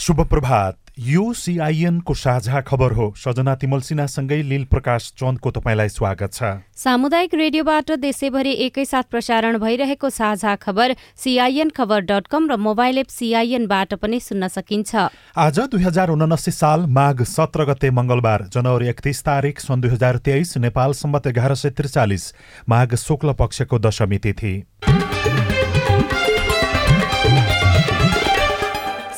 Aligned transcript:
शुभ 0.00 0.20
प्रभात 0.26 0.76
यो 0.98 1.32
सिआइएनको 1.32 2.14
साझा 2.14 2.60
खबर 2.60 2.92
हो। 2.92 3.12
सजना 3.16 3.54
तिमल 3.54 3.80
सिन्हासँगै 3.80 4.40
लील 4.42 4.64
प्रकाश 4.64 5.12
चन्दको 5.12 5.50
तपाईँलाई 5.50 5.88
स्वागत 5.90 6.32
छ। 6.32 6.42
सामुदायिक 6.74 7.34
रेडियोबाट 7.34 7.90
देशैभरि 8.00 8.52
एकैसाथ 8.66 9.10
प्रसारण 9.10 9.58
भइरहेको 9.58 10.10
साझा 10.10 10.54
खबर 10.56 10.94
सिआइएन 11.16 11.70
खबर 11.76 12.00
डट 12.02 12.26
कम 12.26 12.48
र 12.48 12.56
मोबाइल 12.58 12.98
एप 12.98 13.08
सिआइएनबाट 13.10 13.94
पनि 14.00 14.20
सुन्न 14.20 14.48
सकिन्छ। 14.48 14.96
आज 15.36 15.60
दुई 15.68 15.82
हजार 15.84 16.10
उनासी 16.10 16.50
साल 16.50 16.86
माघ 16.88 17.22
सत्र 17.28 17.64
गते 17.68 17.90
मंगलबार 17.92 18.48
जनवरी 18.48 18.88
एकतिस 18.88 19.22
तारिक 19.22 19.60
सन् 19.60 19.80
दुई 19.80 19.90
हजार 19.90 20.16
तेइस 20.24 20.56
नेपाल 20.64 20.92
सम्बत 20.96 21.26
एघार 21.26 21.54
सय 21.54 21.76
त्रिचालिस 21.76 22.32
माघ 22.68 22.88
शुक्ल 22.96 23.36
पक्षको 23.36 23.78
दशमी 23.78 24.18
तिथि। 24.18 24.54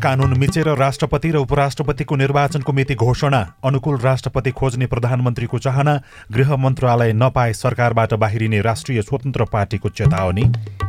कानून 0.00 0.32
मिचेर 0.38 0.68
राष्ट्रपति 0.78 1.30
र 1.30 1.36
उपराष्ट्रपतिको 1.36 2.16
निर्वाचनको 2.16 2.72
मिति 2.72 2.94
घोषणा 2.96 3.40
अनुकूल 3.64 3.98
राष्ट्रपति 4.00 4.50
खोज्ने 4.50 4.86
प्रधानमन्त्रीको 4.86 5.58
चाहना 5.58 5.94
गृह 6.32 6.54
मन्त्रालय 6.56 7.12
नपाए 7.12 7.52
सरकारबाट 7.52 8.14
बाहिरिने 8.14 8.60
राष्ट्रिय 8.62 9.02
स्वतन्त्र 9.02 9.44
पार्टीको 9.52 9.88
चेतावनी। 9.90 10.44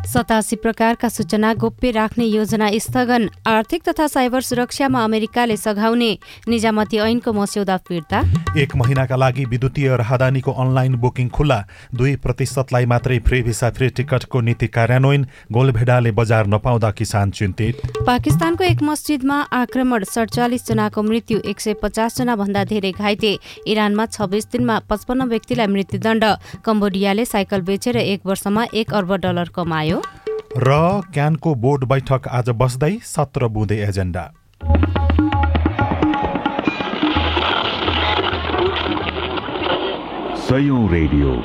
सतासी 0.08 0.56
प्रकारका 0.56 1.10
सूचना 1.10 1.54
गोप्य 1.54 1.92
राख्ने 1.92 2.26
योजना 2.26 2.70
स्थगन 2.80 3.30
आर्थिक 3.48 3.84
तथा 3.90 4.08
साइबर 4.08 4.42
सुरक्षामा 4.42 5.04
अमेरिकाले 5.04 5.58
सघाउने 5.58 6.12
निजामती 6.48 6.98
ऐनको 7.00 7.34
मस्यौदा 7.34 7.78
फिर्ता। 7.88 8.22
एक 8.62 8.76
महिनाका 8.76 9.16
लागि 9.16 9.46
विद्युतीय 9.46 9.96
राहदानीको 9.98 10.52
अनलाइन 10.54 10.96
बुकिङ 11.04 11.28
खुल्ला 11.30 11.60
दुई 11.96 12.16
प्रतिशतलाई 12.24 12.86
मात्रै 12.86 13.20
फ्री 13.28 13.42
भिसा 13.44 13.70
फ्री 13.72 13.90
टिकटको 13.92 14.42
नीति 14.42 14.68
कार्यान्वयन 14.70 15.28
गोलभेडाले 15.52 16.12
बजार 16.14 16.48
नपाउँदा 16.48 16.92
किसान 16.94 17.32
चिन्तित। 17.32 17.76
पाकिस्तानको 18.08 18.64
एक 18.64 18.82
मस्जिदमा 19.02 19.36
आक्रमण 19.58 20.04
सडचालिस 20.06 20.66
जनाको 20.68 21.02
मृत्यु 21.04 21.38
एक 21.50 21.60
सय 21.60 21.74
पचास 21.82 22.18
जना 22.18 22.36
भन्दा 22.38 22.64
धेरै 22.70 22.92
घाइते। 22.94 23.32
इरानमा 23.66 24.06
छब्बिस 24.08 24.46
दिनमा 24.52 24.76
पचपन्न 24.90 25.26
व्यक्तिलाई 25.26 25.68
मृत्युदण्ड। 25.68 26.26
कम्बोडियाले 26.62 27.26
साइकल 27.26 27.62
बेचेर 27.66 27.98
एक 27.98 28.26
वर्षमा 28.26 28.66
एक 28.74 28.94
अर्ब 28.94 29.16
डलर 29.24 29.50
कमायो। 29.56 29.98
र 30.56 30.70
क्यानको 31.10 31.56
बोर्ड 31.58 31.86
बैठक 31.90 32.28
आज 32.30 32.50
बस्दै 32.62 32.92
सत्र 33.06 33.48
बुँदे 33.50 33.82
एजेन्डा। 33.90 34.26
सयौं 40.46 40.84
रेडियो। 40.94 41.36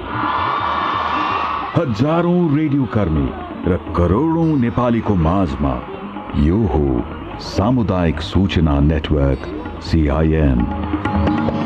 हजारौं 1.81 2.41
रेडियो 2.57 2.85
कर्मी 2.95 3.29
र 3.67 3.85
करोडौं 3.97 4.49
नेपालीको 4.61 5.15
माझमा 5.25 5.77
यो 6.45 6.65
हो 6.69 6.89
सामुदायिक 7.41 8.21
सूचना 8.21 8.79
नेटवर्क 8.81 9.43
सिआइएन 9.83 11.66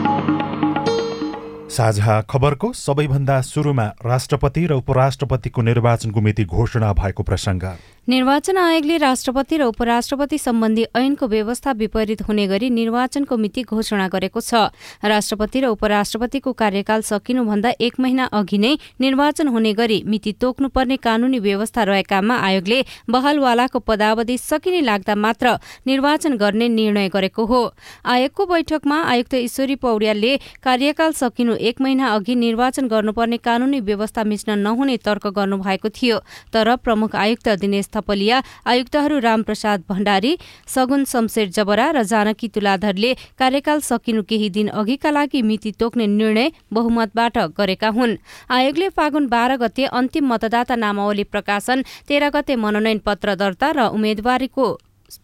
साझा 1.71 2.21
खबरको 2.31 2.73
सबैभन्दा 2.75 3.41
सुरुमा 3.43 3.85
राष्ट्रपति 4.05 4.67
र 4.67 4.73
उपराष्ट्रपतिको 4.75 5.63
निर्वाचनको 5.63 6.21
मिति 6.21 6.45
घोषणा 6.45 6.93
भएको 6.93 7.23
प्रसङ्ग। 7.23 7.65
निर्वाचन 8.09 8.57
आयोगले 8.59 8.97
राष्ट्रपति 8.99 9.57
र 9.57 9.63
उपराष्ट्रपति 9.65 10.39
सम्बन्धी 10.39 10.85
ऐनको 10.97 11.27
व्यवस्था 11.29 11.73
विपरीत 11.73 12.23
हुने 12.29 12.47
गरी 12.49 12.71
निर्वाचनको 12.71 13.37
मिति 13.37 13.63
घोषणा 13.63 14.09
गरेको 14.09 14.41
छ। 14.41 14.55
राष्ट्रपति 15.05 15.61
र 15.61 15.67
उपराष्ट्रपतिको 15.69 16.53
कार्यकाल 16.53 17.03
सकिनुभन्दा 17.03 17.73
एक 17.81 18.01
महिना 18.01 18.25
अघि 18.35 18.59
नै 18.59 18.75
निर्वाचन 19.01 19.49
हुने 19.49 19.73
गरी 19.75 20.03
मिति 20.07 20.33
तोक्नुपर्ने 20.41 20.97
कानूनी 20.99 21.39
व्यवस्था 21.39 21.83
रहेकामा 21.85 22.37
आयोगले 22.41 22.83
बहालवालाको 23.11 23.79
पदावधि 23.81 24.39
सकिने 24.41 24.81
लाग्दा 24.81 25.15
मात्र 25.17 25.55
निर्वाचन 25.87 26.37
गर्ने 26.37 26.69
निर्णय 26.71 27.09
गरेको 27.09 27.47
हो। 27.47 27.63
आयोगको 28.07 28.47
बैठकमा 28.47 29.03
आयुक्त 29.05 29.35
ईश्वरी 29.37 29.77
पौड्यालले 29.79 30.37
कार्यकाल 30.65 31.13
सकिनु 31.13 31.57
एक 31.61 31.81
महिना 31.81 32.13
अघि 32.15 32.35
निर्वाचन 32.37 32.89
गर्नुपर्ने 32.89 33.37
कानूनी 33.39 33.81
व्यवस्था 33.81 34.25
मिच्न 34.25 34.59
नहुने 34.59 34.97
तर्क 34.99 35.27
गर्नुभएको 35.29 35.89
थियो। 35.91 36.19
तर 36.53 36.75
प्रमुख 36.77 37.17
आयुक्त 37.17 37.49
दिनेश 37.61 37.89
थपलिया 37.95 38.43
आयुक्तहरू 38.67 39.19
रामप्रसाद 39.21 39.85
भण्डारी 39.89 40.37
सगुन 40.67 41.05
शमशेर 41.05 41.49
जबरा 41.51 41.91
र 41.91 42.03
जानकी 42.05 42.49
तुलाधरले 42.49 43.15
कार्यकाल 43.39 43.81
सकिनु 43.83 44.23
केही 44.25 44.51
दिन 44.51 44.69
अघिका 44.75 45.11
लागि 45.11 45.43
मिति 45.43 45.73
तोक्ने 45.81 46.07
निर्णय 46.09 46.51
बहुमतबाट 46.73 47.39
गरेका 47.57 47.89
हुन्। 47.91 48.17
आयोगले 48.51 48.89
फागुन 48.91 49.27
बाह्र 49.29 49.57
गते 49.57 49.85
अन्तिम 49.93 50.33
मतदाता 50.33 50.77
नामावली 50.77 51.25
प्रकाशन 51.25 51.83
तेह्र 52.09 52.31
गते 52.31 52.57
मनोनयन 52.57 52.99
पत्र 53.07 53.35
दर्ता 53.37 53.71
र 53.71 53.89
उम्मेद्वारीको 53.91 54.67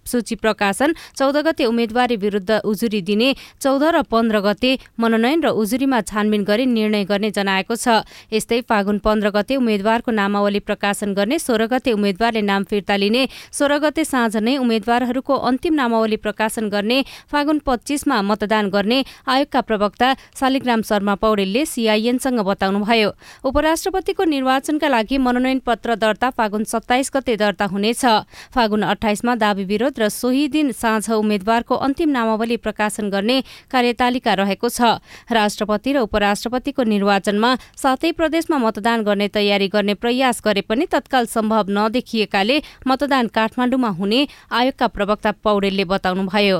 सूची 0.06 0.34
प्रकाशन 0.36 0.94
चौध 1.16 1.36
गते 1.46 1.64
उम्मेद्वारी 1.64 2.16
विरुद्ध 2.16 2.60
उजुरी 2.64 3.00
दिने 3.02 3.34
चौध 3.60 3.82
र 3.84 4.02
पन्ध्र 4.04 4.40
गते 4.40 4.70
मनोनयन 5.00 5.42
र 5.44 5.48
उजुरीमा 5.56 6.00
छानबिन 6.02 6.44
गरी 6.44 6.66
निर्णय 6.66 7.04
गर्ने 7.04 7.30
जनाएको 7.30 7.74
छ। 7.76 8.02
यस्तै 8.32 8.60
फागुन 8.68 8.98
पन्ध्र 8.98 9.30
गते 9.30 9.56
उम्मेद्वारको 9.56 10.10
नामावली 10.12 10.60
प्रकाशन 10.60 11.14
गर्ने 11.14 11.38
सोह्र 11.38 11.66
गते 11.66 11.92
उम्मेद्वारले 11.92 12.42
नाम 12.42 12.64
फिर्ता 12.64 12.96
लिने 12.96 13.22
सोह्र 13.52 13.78
गते 13.78 14.04
साँझ 14.04 14.36
नै 14.38 14.56
उम्मेद्वारहरूको 14.58 15.34
अन्तिम 15.34 15.74
नामावली 15.74 16.16
प्रकाशन 16.16 16.68
गर्ने 16.68 16.98
फागुन 17.32 17.58
पच्चिसमा 17.66 18.20
मतदान 18.22 18.70
गर्ने 18.70 18.98
आयोगका 19.26 19.60
प्रवक्ता 19.60 20.08
शालिग्राम 20.40 20.82
शर्मा 20.82 21.14
पौडेलले 21.16 21.64
सिआइएनसँग 21.66 22.40
बताउनुभयो। 22.40 23.10
उपराष्ट्रपतिको 23.44 24.24
निर्वाचनका 24.24 24.88
लागि 24.88 25.16
मनोनयन 25.18 25.58
पत्र 25.66 25.94
दर्ता 25.96 26.30
फागुन 26.30 26.64
सत्ताइस 26.64 27.10
गते 27.14 27.36
दर्ता 27.36 27.64
हुनेछ। 27.66 28.04
फागुन 28.54 28.82
अठाइसमा 28.84 29.34
दावी 29.36 29.64
विरोध 29.76 29.98
र 30.00 30.08
सोही 30.08 30.48
दिन 30.48 30.72
साँझ 30.72 31.10
उम्मेद्वारको 31.12 31.74
अन्तिम 31.76 32.08
नामावली 32.10 32.56
प्रकाशन 32.58 33.10
गर्ने 33.12 33.40
कार्यतालिका 33.68 34.34
रहेको 34.34 34.68
छ। 34.70 34.96
राष्ट्रपति 35.30 35.92
र 35.92 35.98
उपराष्ट्रपतिको 36.00 36.82
निर्वाचनमा 36.86 37.50
सातै 37.76 38.12
प्रदेशमा 38.16 38.58
मतदान 38.58 39.02
गर्ने 39.04 39.28
तयारी 39.28 39.68
गर्ने 39.68 39.94
प्रयास 39.96 40.40
गरे 40.40 40.60
पनि 40.64 40.86
तत्काल 40.88 41.26
सम्भव 41.28 41.64
नदेखिएकाले 41.68 42.56
मतदान 42.88 43.26
काठमाडौँमा 43.28 43.90
हुने 44.00 44.20
आयोगका 44.50 44.86
प्रवक्ता 44.88 45.30
पौडेलले 45.44 45.84
बताउनुभयो। 45.84 46.58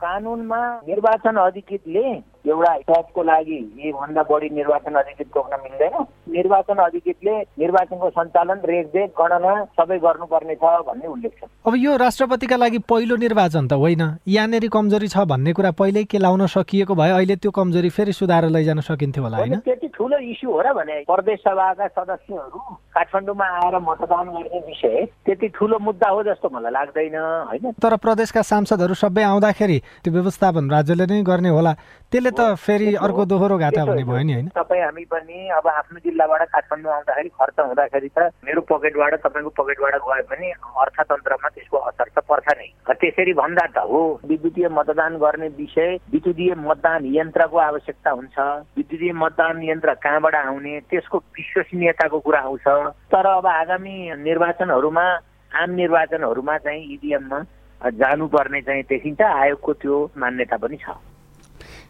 कानुनमा 0.00 0.60
निर्वाचन 0.86 1.36
अधिकृतले 1.40 2.06
एउटा 2.46 2.72
पदको 2.88 3.22
लागि 3.22 3.56
यहीभन्दा 3.78 4.22
बढी 4.30 4.48
निर्वाचन 4.50 4.94
अधिकृत 4.96 5.28
तोक्न 5.34 5.56
मिल्दैन। 5.62 5.94
निर्वाचन 6.34 6.78
अधिकृतले 6.84 7.34
निर्वाचनको 7.60 8.08
सञ्चालन 8.10 8.58
रेखदेख 8.64 9.10
गणना 9.20 9.52
सबै 9.76 9.98
गर्नुपर्ने 9.98 10.54
छ 10.54 10.64
भन्ने 10.88 11.06
उल्लेख 11.06 11.32
छ। 11.36 11.48
अब 11.66 11.74
यो 11.76 11.96
राष्ट्रपतिका 11.96 12.56
लागि 12.56 12.78
पहिलो 12.88 13.16
निर्वाचन 13.16 13.68
त 13.68 13.72
होइन। 13.76 14.02
यहाँनिर 14.26 14.68
कमजोरी 14.72 15.08
छ 15.08 15.24
भन्ने 15.28 15.52
कुरा 15.52 15.70
पहिल्यै 15.76 16.04
के 16.04 16.18
लाउन 16.18 16.46
सकिएको 16.48 16.94
भए 16.94 17.10
अहिले 17.10 17.36
त्यो 17.36 17.50
कमजोरी 17.50 17.90
फेरि 17.90 18.12
सुधारेर 18.12 18.50
लैजान 18.50 18.80
सकिन्थ्यो 18.88 19.22
होला 19.24 19.36
होइन? 19.36 19.58
त्यति 19.60 19.88
ठुलो 19.94 20.18
इस्यु 20.32 20.50
हो 20.50 20.60
र 20.60 20.72
भने 20.72 21.04
प्रदेश 21.04 21.38
सभाका 21.40 21.86
सदस्यहरू 21.92 22.58
काठमाडौँमा 22.90 23.46
आएर 23.58 23.78
मतदान 23.78 24.26
गर्ने 24.34 24.58
विषय 24.66 25.04
त्यति 25.26 25.48
ठुलो 25.54 25.78
मुद्दा 25.78 26.08
हो 26.10 26.22
जस्तो 26.22 26.48
मलाई 26.50 26.72
लाग्दैन 26.72 27.16
होइन? 27.16 27.70
तर 27.78 27.96
प्रदेशका 27.96 28.42
सांसदहरू 28.42 28.94
सबै 28.94 29.22
आउँदाखेरि 29.22 29.78
त्यो 30.04 30.12
व्यवस्थापन 30.12 30.70
राज्यले 30.70 31.06
नै 31.06 31.22
गर्ने 31.22 31.48
होला। 31.48 31.72
त्यसले 32.10 32.30
त 32.30 32.58
फेरि 32.58 32.94
अर्को 32.98 33.24
दोहोरो 33.30 33.56
घाटा 33.58 33.82
हुने 33.82 34.04
भयो 34.04 34.22
नि 34.26 34.32
होइन? 34.34 34.48
तपाईँ 34.50 34.82
हामी 34.82 35.04
पनि 35.06 35.38
अब 35.54 35.66
आफ्नो 35.70 35.98
जिल्लाबाट 36.02 36.42
काठमाडौँ 36.50 36.92
आउँदाखेरि 36.92 37.28
खर्च 37.30 37.58
हुँदाखेरि 37.60 38.08
त 38.10 38.18
मेरो 38.42 38.60
पकेटबाट 38.66 39.14
तपाईँको 39.22 39.50
पकेटबाट 39.54 39.94
गए 40.02 40.22
पनि 40.26 40.50
अर्थतन्त्रमा 40.50 41.48
त्यसको 41.54 41.78
असर 41.78 42.08
त 42.10 42.18
पर्छ 42.26 42.48
नै। 42.58 42.68
त्यसरी 43.00 43.32
भन्दा 43.32 43.64
त 43.72 43.78
हो 43.86 44.20
विद्युतीय 44.28 44.68
मतदान 44.68 45.16
गर्ने 45.16 45.48
विषय 45.56 45.96
विद्युतीय 46.12 46.54
मतदान 46.58 47.06
यन्त्रको 47.14 47.56
आवश्यकता 47.56 48.10
हुन्छ। 48.10 48.38
विद्युतीय 48.76 49.12
मतदान 49.12 49.62
यन्त्र 49.62 49.94
कहाँबाट 50.04 50.34
आउने 50.34 50.80
त्यसको 50.90 51.18
विश्वसनीयताको 51.18 52.18
कुरा 52.20 52.40
आउँछ। 52.40 52.66
तर 52.90 53.26
अब 53.26 53.46
आगामी 53.46 53.96
निर्वाचनहरूमा 54.16 55.06
आम 55.52 55.70
निर्वाचनहरूमा 55.70 56.58
चाहिँ 56.58 56.82
इभिएममा 56.94 57.40
जानुपर्ने 57.90 58.60
चाहिँ 58.60 58.82
देखिन्छ 58.82 59.20
आयोगको 59.22 59.72
त्यो 59.72 60.10
मान्यता 60.16 60.56
पनि 60.56 60.76
छ। 60.76 60.96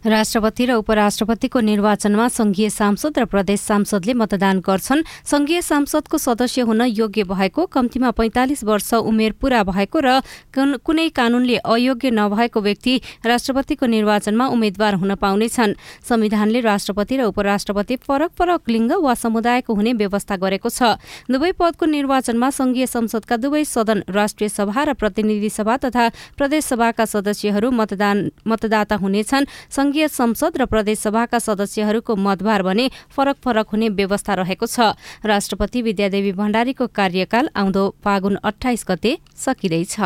राष्ट्रपति 0.04 0.64
र 0.66 0.72
उपराष्ट्रपतिको 0.80 1.60
निर्वाचनमा 1.60 2.26
संघीय 2.28 2.68
सांसद 2.70 3.18
र 3.18 3.24
प्रदेश 3.24 3.60
सांसदले 3.60 4.14
मतदान 4.14 4.60
गर्छन्। 4.60 5.02
संघीय 5.24 5.60
सांसदको 5.62 6.18
सदस्य 6.18 6.60
हुन 6.62 6.82
योग्य 6.82 7.24
भएको 7.24 7.66
कम्तीमा 7.66 8.10
पैंतालिस 8.10 8.64
वर्ष 8.64 8.92
उमेर 8.94 9.32
पूरा 9.40 9.62
भएको 9.62 10.00
र 10.00 10.20
कुनै 10.56 11.08
कानूनले 11.10 11.56
अयोग्य 11.56 12.10
नभएको 12.10 12.60
व्यक्ति 12.60 13.00
राष्ट्रपतिको 13.26 13.86
निर्वाचनमा 13.86 14.46
उम्मेद्वार 14.48 14.94
हुन 14.94 15.14
पाउनेछन्। 15.14 15.74
संविधानले 16.00 16.60
राष्ट्रपति 16.60 17.16
र 17.16 17.22
उपराष्ट्रपति 17.28 17.96
फरक 18.00 18.30
फरक 18.38 18.68
लिङ्ग 18.68 18.92
वा 19.04 19.14
समुदायको 19.14 19.74
हुने 19.74 19.92
व्यवस्था 20.00 20.36
गरेको 20.36 20.68
छ। 20.70 20.96
दुवै 21.28 21.52
पदको 21.52 21.86
निर्वाचनमा 21.86 22.50
संघीय 22.50 22.86
संसदका 22.86 23.36
दुवै 23.36 23.64
सदन 23.64 24.02
राष्ट्रिय 24.08 24.48
सभा 24.48 24.82
र 24.82 24.92
प्रतिनिधि 24.96 25.50
सभा 25.50 25.76
तथा 25.76 26.08
प्रदेश 26.40 26.64
सभाका 26.64 27.04
सदस्यहरू 27.04 27.70
मतदान 27.70 28.30
मतदाता 28.48 28.96
हुनेछन्। 28.96 29.44
संघीय 29.90 30.06
संसद 30.08 30.56
र 30.56 30.64
प्रदेशसभाका 30.70 31.38
सदस्यहरूको 31.40 32.14
मतभार 32.16 32.62
भने 32.62 32.86
फरक 33.10 33.36
फरक 33.42 33.66
हुने 33.74 33.88
व्यवस्था 33.90 34.34
रहेको 34.38 34.66
छ। 34.66 34.94
राष्ट्रपति 35.26 35.82
विद्यादेवी 35.82 36.32
भण्डारीको 36.32 36.86
कार्यकाल 36.94 37.50
आउँदो 37.50 37.82
फागुन 37.98 38.38
अठाइस 38.38 38.84
गते 38.86 39.18
सकिँदैछ। 39.34 39.98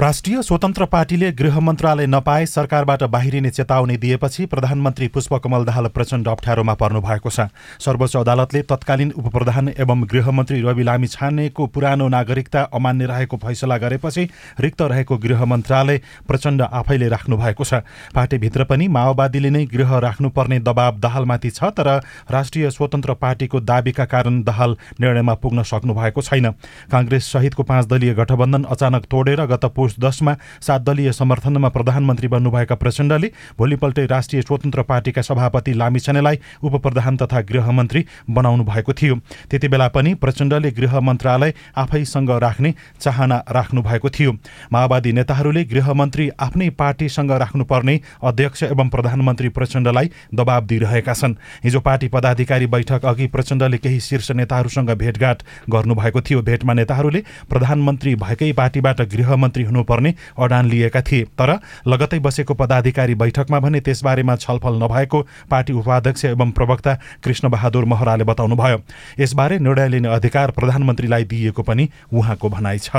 राष्ट्रिय 0.00 0.40
स्वतन्त्र 0.42 0.84
पार्टीले 0.86 1.30
गृह 1.32 1.58
मन्त्रालय 1.60 2.06
नपाए 2.06 2.44
सरकारबाट 2.46 3.02
बाहिरिने 3.04 3.50
चेतावनी 3.50 3.96
दिएपछि 3.96 4.44
प्रधानमन्त्री 4.46 5.08
पुष्पकमल 5.08 5.64
दाहाल 5.64 5.86
प्रचण्ड 5.88 6.28
अप्ठ्यारोमा 6.28 6.74
पर्नु 6.74 7.00
भएको 7.00 7.30
छ। 7.30 7.44
सर्वोच्च 7.78 8.16
अदालतले 8.16 8.62
तत्कालीन 8.62 9.10
उपप्रधान 9.12 9.68
एवं 9.76 10.04
गृहमन्त्री 10.10 10.60
रवि 10.62 10.82
लामी 10.82 11.06
छानेको 11.06 11.66
पुरानो 11.66 12.06
नागरिकता 12.08 12.62
अमान्य 12.72 13.06
रहेको 13.06 13.36
फैसला 13.36 13.76
गरेपछि 13.76 14.24
रिक्त 14.60 14.82
रहेको 14.84 15.18
गृह 15.18 15.44
मन्त्रालय 15.44 16.00
प्रचण्ड 16.28 16.62
आफैले 16.62 17.08
राख्नु 17.08 17.36
भएको 17.36 17.64
छ। 17.64 17.82
पार्टीभित्र 18.14 18.64
पनि 18.72 18.88
माओवादीले 18.88 19.50
नै 19.50 19.64
गृह 19.66 19.98
राख्नुपर्ने 19.98 20.60
दबाव 20.62 20.98
दाहालमाथि 20.98 21.50
छ 21.50 21.76
तर 21.76 21.92
राष्ट्रिय 22.30 22.70
स्वतन्त्र 22.70 23.14
पार्टीको 23.20 23.60
दावीका 23.62 24.04
कारण 24.06 24.42
दाहाल 24.48 24.76
निर्णयमा 24.96 25.34
पुग्न 25.36 25.62
सक्नु 25.66 25.94
भएको 25.94 26.22
छैन। 26.22 26.50
काङ्ग्रेस 26.88 27.32
सहितको 27.32 27.62
पाँच 27.64 27.92
दलीय 27.92 28.14
गठबन्धन 28.16 28.64
अचानक 28.70 29.04
तोडेर 29.10 29.46
गत 29.46 29.64
पुष 29.90 30.04
दसमा 30.04 30.36
सात 30.60 30.80
दलीय 30.82 31.12
समर्थनमा 31.12 31.68
प्रधानमन्त्री 31.68 32.28
बन्नुभएका 32.28 32.74
प्रचण्डले 32.74 33.30
भोलिपल्टै 33.58 34.06
राष्ट्रिय 34.06 34.42
स्वतन्त्र 34.42 34.82
पार्टीका 34.82 35.22
सभापति 35.22 35.72
लामिछानेलाई 35.72 36.38
उप 36.62 36.74
प्रधान 36.82 37.16
तथा 37.16 37.40
गृहमन्त्री 37.42 38.04
बनाउनु 38.30 38.64
भएको 38.64 38.92
थियो। 38.92 39.16
त्यति 39.50 39.68
बेला 39.68 39.88
पनि 39.88 40.14
प्रचण्डले 40.14 40.70
गृह 40.70 40.98
मन्त्रालय 41.00 41.54
आफैसँग 41.76 42.30
राख्ने 42.42 42.74
चाहना 43.00 43.42
राख्नु 43.50 43.82
भएको 43.82 44.08
थियो। 44.10 44.32
माओवादी 44.72 45.12
नेताहरूले 45.12 45.64
गृहमन्त्री 45.64 46.28
आफ्नै 46.40 46.68
पार्टीसँग 46.72 47.32
राख्नुपर्ने 47.32 48.00
अध्यक्ष 48.22 48.62
एवं 48.64 48.88
प्रधानमन्त्री 48.88 49.48
प्रचण्डलाई 49.50 50.10
दबाब 50.34 50.66
दिइरहेका 50.66 51.12
छन्। 51.12 51.34
हिजो 51.64 51.80
पार्टी 51.80 52.08
पदाधिकारी 52.08 52.66
बैठक 52.66 53.04
अघि 53.04 53.26
प्रचण्डले 53.26 53.78
केही 53.78 54.00
शीर्ष 54.00 54.30
नेताहरूसँग 54.32 54.90
भेटघाट 54.94 55.42
गर्नुभएको 55.70 56.20
थियो। 56.20 56.42
भेटमा 56.42 56.72
नेताहरूले 56.74 57.22
प्रधानमन्त्री 57.50 58.14
भएकै 58.16 58.52
पार्टीबाट 58.52 59.00
गृहमन्त्री 59.10 59.64
हुनुपर्ने 59.80 60.14
अडान 60.38 60.66
लिएका 60.66 61.00
थिए। 61.02 61.24
तर 61.32 61.58
लगतै 61.88 62.18
बसेको 62.20 62.54
पदाधिकारी 62.54 63.14
बैठकमा 63.16 63.58
भने 63.60 63.80
त्यसबारेमा 63.80 64.36
छलफल 64.36 64.74
नभएको 64.76 65.20
पार्टी 65.50 65.72
उपाध्यक्ष 65.72 66.24
एवं 66.24 66.50
प्रवक्ता 66.52 66.94
कृष्णबहादुर 67.24 67.84
महराले 67.84 68.24
बताउनुभयो। 68.24 68.78
यसबारे 69.20 69.58
निर्णय 69.58 69.88
लिने 69.88 70.08
अधिकार 70.08 70.50
प्रधानमन्त्रीलाई 70.50 71.24
दिइएको 71.24 71.62
पनि 71.62 71.88
उहाँको 72.12 72.48
भनाइ 72.48 72.78
छ। 72.78 72.90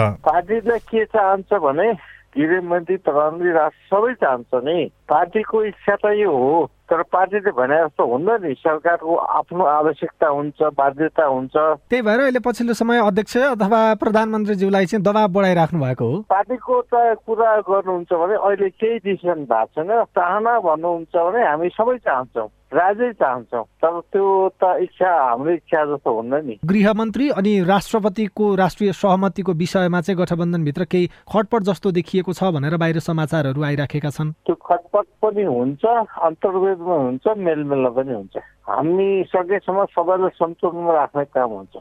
के 0.82 1.06
चाहन्छ 1.06 1.54
भने 1.54 1.94
गृहमन्त्री 2.32 2.96
प्रधानमन्त्री 2.98 3.52
राष्ट्र 3.52 3.86
सबै 3.92 4.14
चाहन्छ 4.14 4.64
नि। 4.66 4.80
पार्टीको 5.10 5.64
इच्छा 5.64 5.96
त 5.96 6.16
यो 6.16 6.32
हो। 6.32 6.72
तर 6.92 7.02
पार्टीले 7.08 7.52
भने 7.56 7.78
जस्तो 7.88 8.04
हुन्न 8.12 8.30
नि 8.44 8.54
सरकारको 8.60 9.16
आफ्नो 9.16 9.64
आवश्यकता 9.64 10.28
हुन्छ 10.28 10.60
बाध्यता 10.76 11.26
हुन्छ। 11.26 11.56
त्यही 11.90 12.02
भएर 12.04 12.20
अहिले 12.20 12.40
पछिल्लो 12.44 12.74
समय 12.74 13.00
अध्यक्ष 13.08 13.38
अथवा 13.56 13.82
प्रधानमन्त्रीज्यूलाई 14.04 14.86
चाहिँ 14.86 15.04
दबाब 15.04 15.32
बढाइराख्नु 15.32 15.80
भएको 15.80 16.06
हो। 16.12 16.22
पार्टीको 16.30 16.82
त 16.92 16.94
कुरा 17.26 17.52
गर्नुहुन्छ 17.64 18.12
भने 18.12 18.36
अहिले 18.36 18.70
केही 18.76 18.98
डिसिसन 19.08 19.48
भएको 19.48 19.72
छैन। 19.72 20.04
चाहना 20.12 20.60
भन्नुहुन्छ 20.60 21.16
भने 21.16 21.42
हामी 21.48 21.70
सबै 21.80 21.98
चाहन्छौँ। 21.98 22.50
राज्य 22.74 23.12
चाहन्छौँ। 23.14 23.64
तर 23.84 24.00
त्यो 24.12 24.26
त 24.64 24.64
इच्छा 24.82 25.12
हाम्रो 25.12 25.52
इच्छा 25.52 25.84
जस्तो 25.86 26.10
हुन्न 26.16 26.34
नि। 26.46 26.56
गृहमन्त्री 26.66 27.30
अनि 27.36 27.54
राष्ट्रपतिको 27.68 28.46
राष्ट्रिय 28.56 28.92
सहमतिको 28.96 29.52
विषयमा 29.54 30.02
चाहिँ 30.02 30.18
गठबन्धनभित्र 30.20 30.84
केही 30.88 31.10
खटपट 31.28 31.62
जस्तो 31.68 31.92
देखिएको 31.92 32.34
छ 32.34 32.44
भनेर 32.56 32.78
बाहिर 32.78 33.00
समाचारहरू 33.00 33.64
आइराखेका 33.64 34.10
छन्। 34.10 34.32
त्यो 34.48 34.56
खटपट 34.56 35.06
पनि 35.20 35.44
हुन्छ 35.44 35.84
अन्तर्वेदमा 35.86 36.96
हुन्छ 36.96 37.26
मेलमेलमा 37.38 37.90
पनि 37.92 38.14
हुन्छ। 38.14 38.36
हामी 38.72 39.10
सकेसम्म 39.28 39.86
सबैलाई 39.92 40.30
सन्तुलनमा 40.40 40.94
राख्ने 40.96 41.26
काम 41.36 41.52
हुन्छ। 41.52 41.76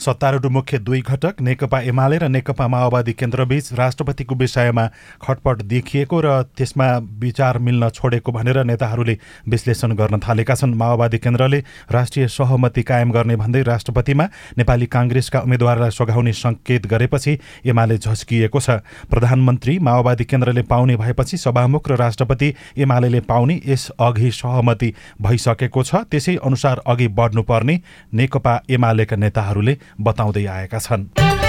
सत्तारूढ 0.00 0.46
मुख्य 0.48 0.78
दुई 0.80 1.00
घटक 1.02 1.40
नेकपा 1.40 1.80
एमाले 1.84 2.18
र 2.18 2.28
नेकपा 2.30 2.66
माओवादी 2.68 3.12
केन्द्रबीच 3.12 3.72
राष्ट्रपतिको 3.74 4.34
विषयमा 4.34 4.84
खटपट 5.20 5.62
देखिएको 5.62 6.20
र 6.20 6.42
त्यसमा 6.56 6.86
विचार 7.20 7.58
मिल्न 7.60 7.88
छोडेको 7.90 8.32
भनेर 8.32 8.62
नेताहरूले 8.64 9.16
विश्लेषण 9.48 9.92
गर्न 9.94 10.18
थालेका 10.18 10.54
छन्। 10.54 10.74
माओवादी 10.74 11.18
केन्द्रले 11.18 11.58
राष्ट्रिय 11.92 12.28
सहमति 12.28 12.82
कायम 12.82 13.10
गर्ने 13.12 13.36
भन्दै 13.36 13.62
राष्ट्रपतिमा 13.62 14.24
नेपाली 14.58 14.86
काङ्ग्रेसका 14.86 15.40
उम्मेद्वारलाई 15.40 15.90
सघाउने 15.90 16.32
सङ्केत 16.34 16.86
गरेपछि 16.86 17.38
एमाले 17.66 17.98
झस्किएको 17.98 18.60
छ। 18.60 18.80
प्रधानमन्त्री 19.10 19.78
माओवादी 19.78 20.24
केन्द्रले 20.24 20.62
पाउने 20.64 20.96
भएपछि 20.96 21.36
सभामुख 21.36 21.88
र 21.90 21.96
राष्ट्रपति 21.96 22.54
एमाले 22.78 23.20
पाउने 23.28 23.60
यस 23.66 23.88
अघि 24.00 24.30
सहमति 24.32 24.92
भइसकेको 25.20 25.82
छ। 25.82 26.08
त्यसै 26.08 26.36
अनुसार 26.40 26.82
अघि 26.86 27.08
बढ्नुपर्ने 27.12 27.80
नेकपा 28.14 28.54
एमालेका 28.70 29.16
नेताहरूले 29.16 29.78
बताउँदै 29.98 30.44
आएका 30.46 30.78
छन्। 30.78 31.39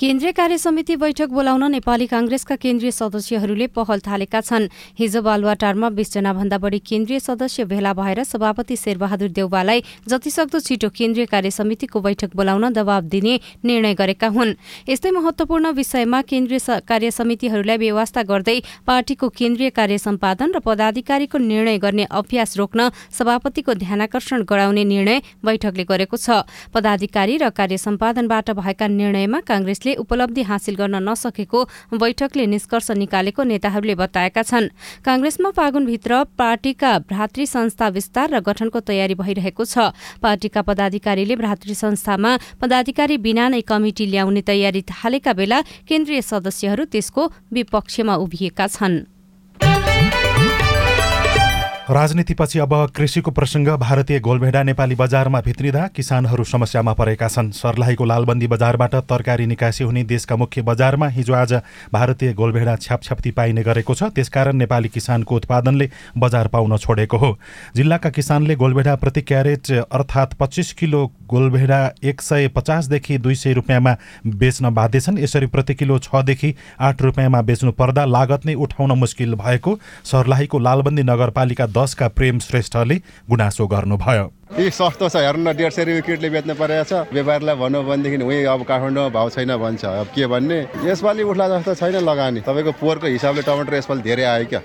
केन्द्रीय 0.00 0.32
कार्य 0.32 0.56
समिति 0.58 0.94
बैठक 0.96 1.28
बोलाउन 1.28 1.64
नेपाली 1.70 2.06
काङ्ग्रेसका 2.08 2.56
केन्द्रीय 2.56 2.90
सदस्यहरूले 2.90 3.66
पहल 3.68 4.00
थालेका 4.00 4.40
छन्। 4.40 4.68
हिजो 4.96 5.20
बालुवाटारमा 5.22 5.88
बीसजना 5.92 6.32
भन्दा 6.32 6.58
बढी 6.58 6.78
केन्द्रीय 6.80 7.20
सदस्य 7.20 7.64
भेला 7.68 7.92
भएर 7.92 8.22
सभापति 8.24 8.76
शेरबहादुर 8.76 9.28
देउवालाई 9.28 9.82
जतिसक्दो 10.08 10.58
छिटो 10.58 10.88
केन्द्रीय 10.88 11.26
कार्य 11.26 11.50
समितिको 11.50 12.00
बैठक 12.00 12.36
बोलाउन 12.36 12.72
दबाव 12.72 13.02
दिने 13.12 13.34
निर्णय 13.60 13.94
गरेका 13.94 14.28
हुन्। 14.32 14.54
यस्तै 14.88 15.10
महत्वपूर्ण 15.10 15.72
विषयमा 15.76 16.20
केन्द्रीय 16.32 16.80
कार्य 16.88 17.10
समितिहरूलाई 17.10 17.76
व्यवस्था 17.76 18.22
गर्दै 18.24 18.56
पार्टीको 18.88 19.28
केन्द्रीय 19.28 19.70
कार्य 19.76 19.98
सम्पादन 20.00 20.56
र 20.56 20.64
पदाधिकारीको 20.64 21.38
निर्णय 21.44 21.76
गर्ने 21.76 22.08
अभ्यास 22.08 22.56
रोक्न 22.56 22.88
सभापतिको 23.12 23.74
ध्यानाकर्षण 23.84 24.48
गराउने 24.48 24.84
निर्णय 24.86 25.20
बैठकले 25.44 25.84
गरेको 25.84 26.16
छ। 26.16 26.48
पदाधिकारी 26.72 27.36
र 27.36 27.52
कार्य 27.52 27.78
सम्पादनबाट 27.78 28.50
भएका 28.56 28.88
निर्णयमा 28.88 29.40
काङ्ग्रेसले 29.44 29.88
उपलब्धि 29.96 30.42
हासिल 30.42 30.74
गर्न 30.76 31.02
नसकेको 31.02 31.58
बैठकले 31.94 32.46
निष्कर्ष 32.46 32.90
निकालेको 32.92 33.42
नेताहरूले 33.42 33.94
बताएका 33.94 34.42
छन्। 34.42 34.68
काङ्ग्रेसमा 35.04 35.50
फागुनभित्र 35.50 36.12
पार्टीका 36.38 36.98
भ्रातृ 37.08 37.46
संस्था 37.46 37.88
विस्तार 37.88 38.30
र 38.30 38.40
गठनको 38.40 38.80
तयारी 38.80 39.14
भइरहेको 39.14 39.64
छ। 39.64 39.90
पार्टीका 40.22 40.62
पदाधिकारीले 40.62 41.36
भ्रातृ 41.36 41.74
संस्थामा 41.74 42.30
पदाधिकारी 42.60 43.16
बिना 43.18 43.48
नै 43.48 43.60
कमिटी 43.62 44.06
ल्याउने 44.06 44.42
तयारी 44.42 44.82
थालेका 44.84 45.32
बेला 45.32 45.60
केन्द्रीय 45.88 46.20
सदस्यहरू 46.22 46.84
त्यसको 46.84 47.22
विपक्षमा 47.52 48.14
उभिएका 48.16 48.66
छन्। 48.68 48.98
राजनीतिपछि 51.90 52.58
अब 52.58 52.72
कृषिको 52.96 53.30
प्रसङ्ग 53.30 53.68
भारतीय 53.76 54.18
गोलभेडा 54.20 54.62
नेपाली 54.62 54.94
बजारमा 54.94 55.40
भित्रिँदा 55.42 55.86
किसानहरू 55.88 56.44
समस्यामा 56.44 56.92
परेका 56.94 57.28
छन्। 57.28 57.50
सर्लाहीको 57.50 58.04
लालबन्दी 58.04 58.46
बजारबाट 58.46 58.94
तरकारी 59.10 59.46
निकासी 59.46 59.84
हुने 59.84 60.04
देशका 60.06 60.36
मुख्य 60.36 60.62
बजारमा 60.62 61.08
हिजो 61.10 61.34
आज 61.34 61.52
भारतीय 61.92 62.32
गोलभेडा 62.32 62.76
छ्यापछ्याप्ती 62.76 63.30
पाइने 63.34 63.62
गरेको 63.62 63.94
छ। 63.94 64.14
त्यसकारण 64.14 64.56
नेपाली 64.56 64.88
किसानको 64.88 65.36
उत्पादनले 65.36 65.90
बजार 66.14 66.48
पाउन 66.48 66.76
छोडेको 66.78 67.16
हो। 67.18 67.38
जिल्लाका 67.74 68.10
किसानले 68.10 68.54
गोलभेडा 68.54 68.94
प्रति 68.94 69.22
क्यारेट 69.22 69.72
अर्थात् 69.82 70.38
पच्चिस 70.38 70.72
किलो 70.78 71.06
गोलभेडा 71.30 71.78
एक 72.04 72.20
सय 72.20 72.48
पचासदेखि 72.48 73.18
दुई 73.18 73.34
सय 73.34 73.52
रुपियाँमा 73.52 73.96
बेच्न 74.26 74.70
बाध्य 74.74 75.00
छन् 75.00 75.18
यसरी 75.18 75.46
प्रति 75.46 75.74
किलो 75.74 75.98
छदेखि 75.98 76.54
आठ 76.80 77.02
रुपियाँमा 77.02 77.42
बेच्नु 77.42 77.72
पर्दा 77.72 78.04
लागत 78.06 78.46
नै 78.46 78.54
उठाउन 78.66 78.98
मुस्किल 78.98 79.34
भएको 79.36 79.78
सर्लाहीको 80.04 80.58
लालबन्दी 80.58 81.02
नगरपालिका 81.02 81.66
दसका 81.76 82.08
प्रेम 82.08 82.38
श्रेष्ठले 82.38 82.96
गुनासो 83.30 83.66
गर्नुभयो। 83.66 84.30
यी 84.50 84.70
सस्तो 84.70 85.08
छ 85.08 85.16
हेर्नु 85.16 85.46
न 85.46 85.54
डेढ 85.54 85.70
सय 85.70 85.84
रुपियाँ 85.86 86.02
किटले 86.02 86.28
बेच्नु 86.30 86.54
परेको 86.58 86.82
छ। 86.82 87.06
व्यापारीलाई 87.14 87.54
भन्नु 87.54 87.82
भनेदेखि 87.86 88.18
उहीँ 88.18 88.44
अब 88.50 88.66
काठमाडौँमा 88.66 89.08
भाउ 89.14 89.28
छैन 89.30 89.54
भन्छ। 89.54 89.84
अब 90.02 90.10
के 90.10 90.26
भन्ने? 90.26 90.58
यसपालि 90.90 91.22
उठ्ला 91.22 91.46
जस्तो 91.54 91.74
छैन 91.78 92.02
लगानी। 92.02 92.40
तपाईँको 92.42 92.72
पोहोरको 92.82 93.06
हिसाबले 93.14 93.42
टमाटर 93.46 93.74
यसपालि 93.78 94.02
धेरै 94.02 94.24
आयो 94.26 94.46
क्या। 94.50 94.60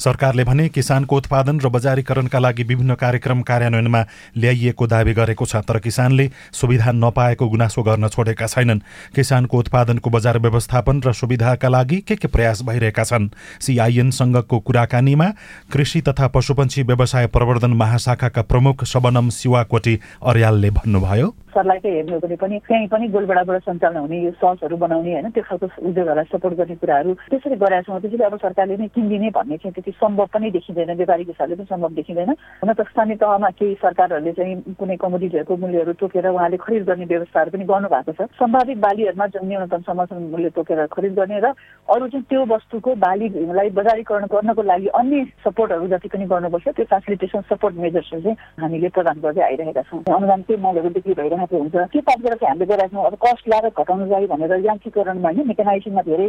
सरकारले 0.00 0.44
भने 0.44 0.68
किसानको 0.68 1.16
उत्पादन 1.16 1.60
र 1.60 1.68
बजारीकरणका 1.68 2.38
लागि 2.38 2.62
विभिन्न 2.64 2.94
कार्यक्रम 2.96 3.40
कार्यान्वयनमा 3.44 4.00
ल्याइएको 4.36 4.86
दावी 4.86 5.12
गरेको 5.12 5.44
छ 5.44 5.56
तर 5.68 5.78
किसानले 5.84 6.28
सुविधा 6.52 6.92
नपाएको 6.92 7.48
गुनासो 7.48 7.82
गर्न 7.82 8.08
छोडेका 8.08 8.46
छैनन्। 8.46 8.80
किसानको 9.14 9.58
उत्पादनको 9.58 10.10
बजार 10.10 10.38
व्यवस्थापन 10.38 11.00
र 11.06 11.12
सुविधाका 11.12 11.68
लागि 11.68 11.98
के 12.08 12.16
के 12.16 12.28
प्रयास 12.28 12.62
भइरहेका 12.64 13.04
छन्? 13.04 13.28
सिआइएनसँगको 13.60 14.58
कुराकानीमा 14.58 15.28
कृषि 15.72 16.00
तथा 16.08 16.28
पशुपन्छी 16.34 16.82
व्यवसाय 16.82 17.26
प्रवर्धन 17.28 17.72
महाशाखाका 17.76 18.42
प्रमुख 18.42 18.84
शबनम 18.84 19.25
शिवाकोटी 19.30 20.00
अर्यालले 20.26 20.70
भन्नुभयो। 20.70 21.34
सर्लाकै 21.56 21.90
हेर्ने 21.96 22.12
हो 22.12 22.20
भने 22.20 22.36
पनि 22.36 22.58
त्यहीँ 22.68 22.88
पनि 22.92 23.08
गोलबडाबाट 23.16 23.62
सञ्चालन 23.64 23.96
हुने 23.96 24.20
यो 24.22 24.30
ससहरू 24.36 24.76
बनाउने 24.76 25.12
होइन 25.12 25.30
त्यो 25.32 25.42
खालको 25.48 25.66
उद्योगहरूलाई 25.88 26.28
सपोर्ट 26.32 26.54
गर्ने 26.56 26.76
कुराहरू 26.76 27.14
त्यसरी 27.30 27.56
गरेका 27.56 27.82
छौँ। 27.82 28.00
त्यसैले 28.00 28.24
अब 28.26 28.36
सरकारले 28.38 28.76
नै 28.76 28.88
किनिदिने 28.94 29.30
भन्ने 29.36 29.56
चाहिँ 29.56 29.74
त्यति 29.74 29.92
सम्भव 29.96 30.26
पनि 30.34 30.50
देखिँदैन 30.56 30.90
व्यापारिक 30.96 31.28
हिसाबले 31.28 31.56
पनि 31.56 31.66
सम्भव 31.72 31.90
देखिँदैन। 31.98 32.30
हुन 32.62 32.72
त 32.72 32.80
स्थानीय 32.90 33.16
तहमा 33.16 33.50
केही 33.58 33.74
सरकारहरूले 33.82 34.32
चाहिँ 34.32 34.74
कुनै 34.78 34.96
कमोडिटीहरूको 35.00 35.56
मूल्यहरू 35.56 35.92
तोकेर 36.00 36.26
उहाँले 36.28 36.56
खरिद 36.56 36.82
गर्ने 36.88 37.04
व्यवस्थाहरू 37.06 37.50
पनि 37.50 37.64
गर्नु 37.64 37.88
भएको 37.88 38.12
छ। 38.12 38.28
सम्भावित 38.36 38.78
बालीहरूमा 38.78 39.26
जुन 39.34 39.46
न्यूनतम 39.48 39.82
समर्थन 39.88 40.22
मूल्य 40.32 40.50
तोकेर 40.56 40.86
खरिद 40.92 41.12
गर्ने 41.18 41.38
र 41.40 41.52
अरू 41.88 42.08
चाहिँ 42.08 42.24
त्यो 42.30 42.44
वस्तुको 42.52 42.94
बालीलाई 43.06 43.70
बजारीकरण 43.78 44.24
गर्नको 44.34 44.62
लागि 44.62 44.88
अन्य 45.00 45.24
सपोर्टहरू 45.44 45.86
जति 45.88 46.08
पनि 46.08 46.24
गर्नुपर्छ 46.26 46.68
त्यो 46.76 46.84
फेसिलिटेसन 46.92 47.40
सपोर्ट 47.50 47.74
मेजर्सहरू 47.84 48.22
चाहिँ 48.22 48.36
हामीले 48.60 48.88
प्रदान 48.96 49.16
गर्दै 49.24 49.42
आइरहेका 49.42 49.82
छौँ। 49.88 50.02
अनुदान 50.16 50.42
के 50.48 50.56
मलहरू 50.56 50.90
बिक्री 50.96 51.14
भइरहेको 51.14 51.45
हुन्छ। 51.52 51.74
के 51.92 52.00
पातबाट 52.00 52.34
चाहिँ 52.40 52.50
हामीले 52.50 52.66
गरिरहेका 52.66 52.96
छौँ 52.96 53.06
अब 53.06 53.14
कस्ट 53.24 53.48
लागत 53.48 53.78
घटाउनु 53.78 54.06
लागि 54.06 54.26
भनेर 54.26 54.52
यान्त्रिकरणमा 54.66 55.28
होइन 55.28 55.46
मेकानाइजेसनमा 55.46 56.02
धेरै 56.08 56.28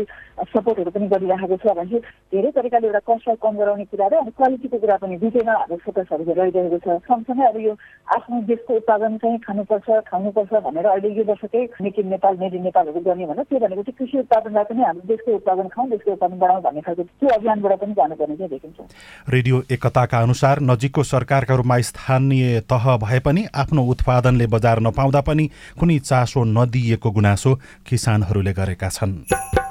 सपोर्टहरू 0.53 0.91
पनि 0.91 1.07
गरिरहेको 1.13 1.57
छ 1.57 1.65
भने 1.77 1.89
चाहिँ 1.89 2.01
धेरै 2.33 2.51
तरिकाले 2.57 2.87
एउटा 2.87 3.01
कस्टलाई 3.09 3.37
कम 3.41 3.53
गराउने 3.57 3.85
कुरा 3.91 4.07
र 4.07 4.13
अनि 4.21 4.31
क्वालिटीको 4.37 4.77
कुरा 4.77 4.95
पनि 5.01 5.15
दुइटैमा 5.17 5.53
हाम्रो 5.57 5.77
फोकसहरू 5.85 6.23
रहिरहेको 6.27 6.77
छ। 6.85 6.87
सँगसँगै 7.07 7.45
अब 7.47 7.57
यो 7.65 7.73
आफ्नो 8.17 8.41
देशको 8.51 8.73
उत्पादन 8.77 9.17
चाहिँ 9.17 9.39
खानुपर्छ 9.47 9.87
खानुपर्छ 10.07 10.51
भनेर 10.67 10.85
अहिले 10.87 11.09
यो 11.17 11.23
वर्षकै 11.27 11.63
make 11.81 11.99
in 11.99 12.07
Nepal 12.13 12.33
made 12.37 12.53
in 12.53 12.63
नेपालहरू 12.67 12.99
गर्ने 13.07 13.25
भने 13.27 13.43
त्यो 13.47 13.59
भनेको 13.59 13.83
चाहिँ 13.87 13.97
कृषि 13.97 14.17
उत्पादनलाई 14.19 14.65
पनि 14.69 14.81
हाम्रो 14.87 15.07
देशको 15.07 15.35
उत्पादन 15.35 15.67
खाउँ 15.75 15.89
देशको 15.89 16.11
उत्पादन 16.11 16.37
बढाउँ 16.39 16.61
भन्ने 16.61 16.81
खालको 16.81 17.03
त्यो 17.03 17.29
अभियानबाट 17.37 17.79
पनि 17.81 17.93
जानुपर्ने 17.93 18.35
चाहिँ 18.37 18.51
देखिन्छ। 18.51 18.77
रेडियो 19.29 19.61
एकताका 19.71 20.17
अनुसार 20.19 20.59
नजिकको 20.71 21.03
सरकारहरूमा 21.03 21.77
स्थानीय 21.89 22.59
तह 22.69 22.85
भए 22.97 23.19
पनि 23.25 23.45
आफ्नो 23.55 23.81
उत्पादनले 23.93 24.47
बजार 24.47 24.79
नपाउँदा 25.07 25.21
पनि 25.21 25.45
कुनै 25.79 25.99
चासो 25.99 26.43
नदिएको 26.43 27.09
गुनासो 27.11 27.51
किसानहरूले 27.87 28.53
गरेका 28.53 28.89
छन्। 28.89 29.66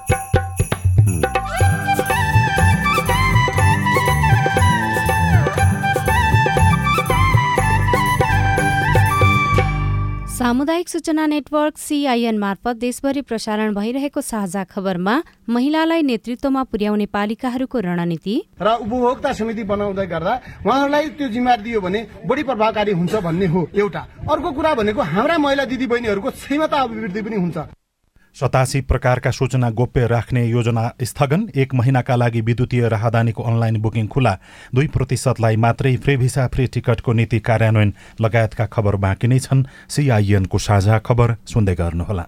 सामुदायिक 10.47 10.89
सूचना 10.89 11.25
नेटवर्क 11.27 11.79
सिआइएन 11.79 12.37
मार्फत 12.39 12.77
देशभरि 12.79 13.21
प्रसारण 13.21 13.73
भइरहेको 13.75 14.21
साझा 14.23 14.63
खबरमा 14.65 15.15
महिलालाई 15.49 16.03
नेतृत्वमा 16.03 16.63
पुर्याउने 16.63 17.07
पालिकाहरूको 17.11 17.81
रणनीति। 17.81 18.35
र 18.63 18.75
उपभोक्ता 18.77 19.33
समिति 19.33 19.65
बनाउँदै 19.67 20.07
गर्दा 20.07 20.35
उहाँहरूलाई 20.67 21.09
त्यो 21.19 21.29
जिम्मेवार 21.29 21.61
दियो 21.63 21.81
भने 21.81 22.07
बढी 22.25 22.43
प्रभावकारी 22.43 22.93
हुन्छ 22.93 23.15
भन्ने 23.27 23.47
हो 23.47 23.67
एउटा। 23.75 24.07
अर्को 24.31 24.53
कुरा 24.53 24.75
भनेको 24.75 25.03
हाम्रा 25.03 25.39
महिला 25.39 25.65
दिदी 25.67 25.87
बहिनीहरूको 25.87 26.31
क्षमता 26.31 26.79
अभिवृद्धि 26.79 27.23
पनि 27.23 27.37
हुन्छ। 27.37 27.59
सतासी 28.37 28.81
प्रकारका 28.83 29.31
सूचना 29.31 29.69
गोप्य 29.73 30.07
राख्ने 30.07 30.45
योजना 30.47 30.85
स्थगन। 31.03 31.49
एक 31.57 31.75
महिनाका 31.75 32.17
लागि 32.17 32.41
विद्युतीय 32.41 32.89
राहदानीको 32.89 33.43
अनलाइन 33.43 33.77
बुकिङ 33.81 34.07
खुला। 34.07 34.33
दुई 34.75 34.87
प्रतिशतलाई 34.93 35.57
मात्रै 35.57 35.97
फ्री 35.97 36.17
भिसा 36.17 36.47
फ्री 36.53 36.67
टिकटको 36.69 37.13
नीति 37.13 37.39
कार्यान्वयन 37.41 37.93
लगायतका 38.21 38.67
खबर 38.69 38.97
बाँकी 39.01 39.27
नै 39.27 39.39
छन्। 39.41 39.65
सिआइएनको 39.89 40.59
साझा 40.59 40.99
खबर 41.01 41.37
सुन्दै 41.49 41.75
गर्नुहोला। 41.75 42.25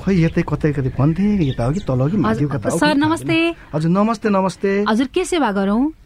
खै 0.00 0.12
यतै 0.16 0.42
कतै 0.48 0.70
कतै 0.72 0.90
भन्थे 0.96 1.28
यता 1.44 1.64
हो 1.64 1.72
कि 1.72 1.80
तल 1.84 2.00
हो 2.00 2.08
कि 2.08 2.16
माथि 2.24 2.44
कता 2.52 2.68
हो 2.68 2.78
सर 2.78 2.96
नमस्ते। 2.96 3.36
हजुर 3.74 3.90
नमस्ते 3.90 4.28
नमस्ते। 4.28 4.70
हजुर 4.88 5.06
के 5.12 5.24
सेवा 5.24 5.52
गरौँ? 5.52 5.82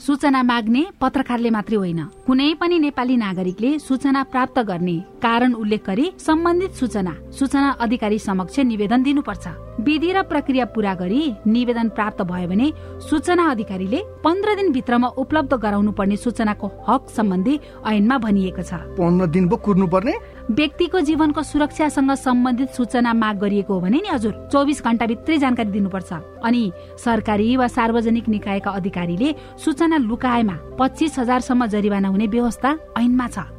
सूचना 0.00 0.42
माग्ने 0.42 0.82
पत्रकारले 1.00 1.50
मात्रै 1.50 1.76
होइन। 1.76 2.00
कुनै 2.26 2.48
पनि 2.60 2.78
नेपाली 2.78 3.16
नागरिकले 3.16 3.78
सूचना 3.78 4.22
प्राप्त 4.32 4.58
गर्ने 4.68 4.96
कारण 5.22 5.52
उल्लेख 5.54 5.82
गरी 5.86 6.06
सम्बन्धित 6.18 6.72
सूचना 6.80 7.12
सूचना 7.38 7.68
अधिकारी 7.84 8.18
समक्ष 8.18 8.58
निवेदन 8.70 9.02
दिनुपर्छ। 9.02 9.46
विधि 9.80 10.12
र 10.12 10.22
प्रक्रिया 10.22 10.64
पूरा 10.74 10.94
गरी 10.94 11.22
निवेदन 11.46 11.88
प्राप्त 11.90 12.22
भयो 12.22 12.48
भने 12.48 12.72
सूचना 13.00 13.50
अधिकारीले 13.50 14.00
पन्ध्र 14.24 14.54
दिनभित्रमा 14.56 15.08
उपलब्ध 15.18 15.54
गराउनु 15.56 15.92
पर्ने 15.92 16.16
सूचनाको 16.16 16.66
हक 16.88 17.08
सम्बन्धी 17.10 17.58
ऐनमा 17.86 18.18
भनिएको 18.18 18.62
छ। 18.62 18.72
पन्ध्र 18.98 19.26
दिन 19.26 19.48
पो 19.48 19.56
कुर्नु 19.58 19.86
पर्ने 19.86 20.14
व्यक्तिको 20.50 21.00
जीवनको 21.00 21.42
सुरक्षासँग 21.42 22.12
सम्बन्धित 22.16 22.70
सूचना 22.74 23.12
माग 23.14 23.38
गरिएको 23.38 23.74
हो 23.74 23.80
भने 23.80 24.00
नि 24.02 24.08
हजुर 24.08 24.34
चौबिस 24.52 24.82
घण्टाभित्रै 24.84 25.38
जानकारी 25.38 25.70
दिनुपर्छ। 25.70 26.12
अनि 26.44 26.62
सरकारी 26.98 27.56
वा 27.56 27.66
सार्वजनिक 27.68 28.28
निकायका 28.28 28.70
अधिकारीले 28.70 29.34
सूचना 29.64 29.96
लुकाएमा 29.98 30.56
पच्चिस 30.78 31.18
हजारसम्म 31.18 31.66
जरिवाना 31.66 32.08
हुने 32.08 32.26
व्यवस्था 32.26 32.70
ऐनमा 32.98 33.28
छ। 33.28 33.38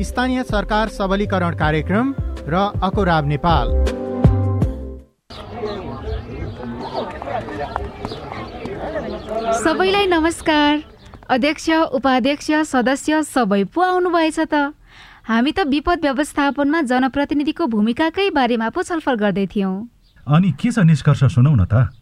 स्थानीय 0.00 0.42
सरकार 0.42 0.88
सबलीकरण 0.88 1.54
कार्यक्रम 1.54 2.12
र 2.48 2.54
अकोराब 2.82 3.26
नेपाल। 3.28 3.68
सबैलाई 9.62 10.06
नमस्कार। 10.06 10.82
अध्यक्ष 11.30 11.68
उपाध्यक्ष 11.92 12.50
सदस्य 12.72 13.22
सबै 13.22 13.62
पो 13.64 13.80
आउनुभएछ 13.80 14.38
त? 14.40 14.72
हामी 15.28 15.52
त 15.52 15.68
विपद 15.68 15.98
व्यवस्थापनमा 16.02 16.80
जनप्रतिनिधिको 16.82 17.66
भूमिकाकै 17.66 18.30
बारेमा 18.30 18.68
पो 18.70 18.82
छलफल 18.82 19.14
गर्दै 19.14 19.46
थियौँ। 19.46 19.76
अनि 20.26 20.50
के 20.56 20.70
छ 20.72 20.78
निष्कर्ष 20.88 21.24
सुनौ 21.36 21.54
न 21.54 21.64
त? 21.68 22.01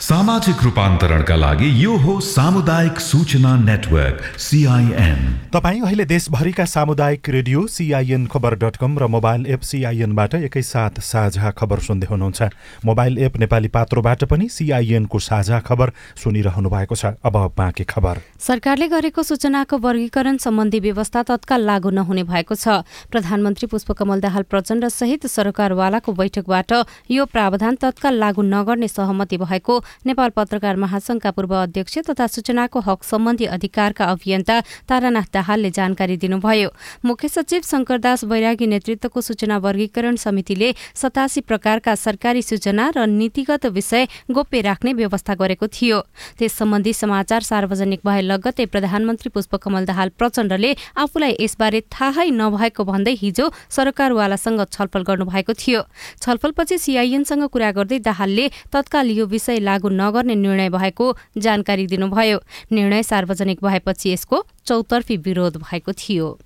सामाजिक 0.00 0.62
रूपान्तरणका 0.64 1.34
लागि 1.36 1.68
यो 1.84 1.96
हो 1.98 2.12
सामुदायिक 2.22 2.98
सूचना 3.00 3.54
नेटवर्क 3.58 4.20
सिआइएन 4.38 5.18
तपाईँ 5.52 5.80
अहिले 5.82 6.04
देशभरिका 6.04 6.64
सामुदायिक 6.64 7.28
radio 7.28 7.66
CIN 7.66 8.26
Khabar 8.26 8.54
dot 8.56 8.76
com 8.76 8.98
र 8.98 9.06
मोबाइल 9.06 9.46
एप 9.46 9.60
सिआइएनबाट 9.60 10.34
एकैसाथ 10.34 11.00
साझा 11.02 11.50
खबर 11.50 11.78
सुन्दै 11.82 12.06
हुनुहुन्छ। 12.10 12.42
मोबाइल 12.86 13.18
एप 13.18 13.36
नेपाली 13.36 13.68
पात्रोबाट 13.68 14.24
पनि 14.24 14.48
सिआइएनको 14.48 15.18
साझा 15.18 15.58
खबर 15.60 15.92
सुनिरहनु 16.16 16.70
भएको 16.70 16.94
छ। 16.94 17.18
अब 17.18 17.36
बाँकी 17.58 17.84
खबर। 17.84 18.22
सरकारले 18.38 18.88
गरेको 18.88 19.22
सूचनाको 19.22 19.78
वर्गीकरण 19.78 20.36
सम्बन्धी 20.38 20.80
व्यवस्था 20.80 21.22
तत्काल 21.28 21.66
लागू 21.66 21.90
नहुने 21.90 22.22
भएको 22.22 22.54
छ। 22.54 22.86
प्रधानमन्त्री 23.10 23.66
पुष्पकमल 23.66 24.20
दाहाल 24.20 24.42
प्रचण्ड 24.46 24.88
सहित 24.94 25.26
सरकारवालाको 25.26 26.12
बैठकबाट 26.14 26.72
यो 27.10 27.24
प्रावधान 27.26 27.76
तत्काल 27.76 28.14
लागू 28.14 28.42
नगर्ने 28.46 28.88
सहमति 28.88 29.36
भएको 29.38 29.80
नेपाल 30.06 30.30
पत्रकार 30.36 30.76
महासंघका 30.76 31.30
पूर्व 31.30 31.54
अध्यक्ष 31.54 31.98
तथा 32.08 32.26
सूचनाको 32.26 32.80
हक 32.80 33.02
सम्बन्धी 33.04 33.44
अधिकारका 33.46 34.04
अभियन्ता 34.06 34.60
तारानाथ 34.88 35.32
दाहालले 35.34 35.70
जानकारी 35.70 36.16
दिनुभयो। 36.16 36.68
मुख्य 37.04 37.28
सचिव 37.28 37.62
शंकरदास 37.64 38.24
बैरागी 38.24 38.66
नेतृत्वको 38.66 39.20
सूचना 39.20 39.58
वर्गीकरण 39.58 40.16
समितिले 40.16 40.72
सतासी 40.94 41.40
प्रकारका 41.40 41.94
सरकारी 41.96 42.42
सूचना 42.42 42.90
र 42.96 43.06
नीतिगत 43.08 43.66
विषय 43.68 44.06
गोप्य 44.30 44.60
राख्ने 44.60 44.92
व्यवस्था 44.94 45.34
गरेको 45.34 45.66
थियो। 45.68 46.00
त्यस 46.38 46.52
सम्बन्धी 46.58 46.92
समाचार 46.92 47.42
सार्वजनिक 47.42 48.00
भए 48.04 48.22
लगत्तै 48.22 48.66
प्रधानमन्त्री 48.66 49.30
पुष्पकमल 49.30 49.84
दाहाल 49.84 50.08
प्रचण्डले 50.18 50.74
आफूलाई 50.96 51.36
यसबारे 51.40 51.80
थाहै 51.92 52.28
नभएको 52.30 52.84
भन्दै 52.84 53.14
हिजो 53.14 53.50
सरकारवालासँग 53.70 54.60
छलफल 54.72 55.02
गर्नुभएको 55.02 55.52
थियो। 55.54 55.80
छलफलपछि 56.22 56.78
सीआईएनसँग 56.78 57.44
कुरा 57.48 57.70
गर्दै 57.72 57.98
दाहालले 58.00 58.48
तत्काल 58.72 59.10
यो 59.10 59.26
विषय 59.26 59.58
लागू 59.78 59.88
नगर्ने 59.94 60.34
निर्णय 60.34 60.68
भएको 60.70 61.06
जानकारी 61.38 61.86
दिनुभयो। 61.86 62.38
निर्णय 62.72 63.02
सार्वजनिक 63.02 63.58
भएपछि 63.62 64.10
यसको 64.10 64.44
चौतर्फी 64.66 65.16
विरोध 65.16 65.56
भएको 65.62 65.92
थियो। 65.94 66.38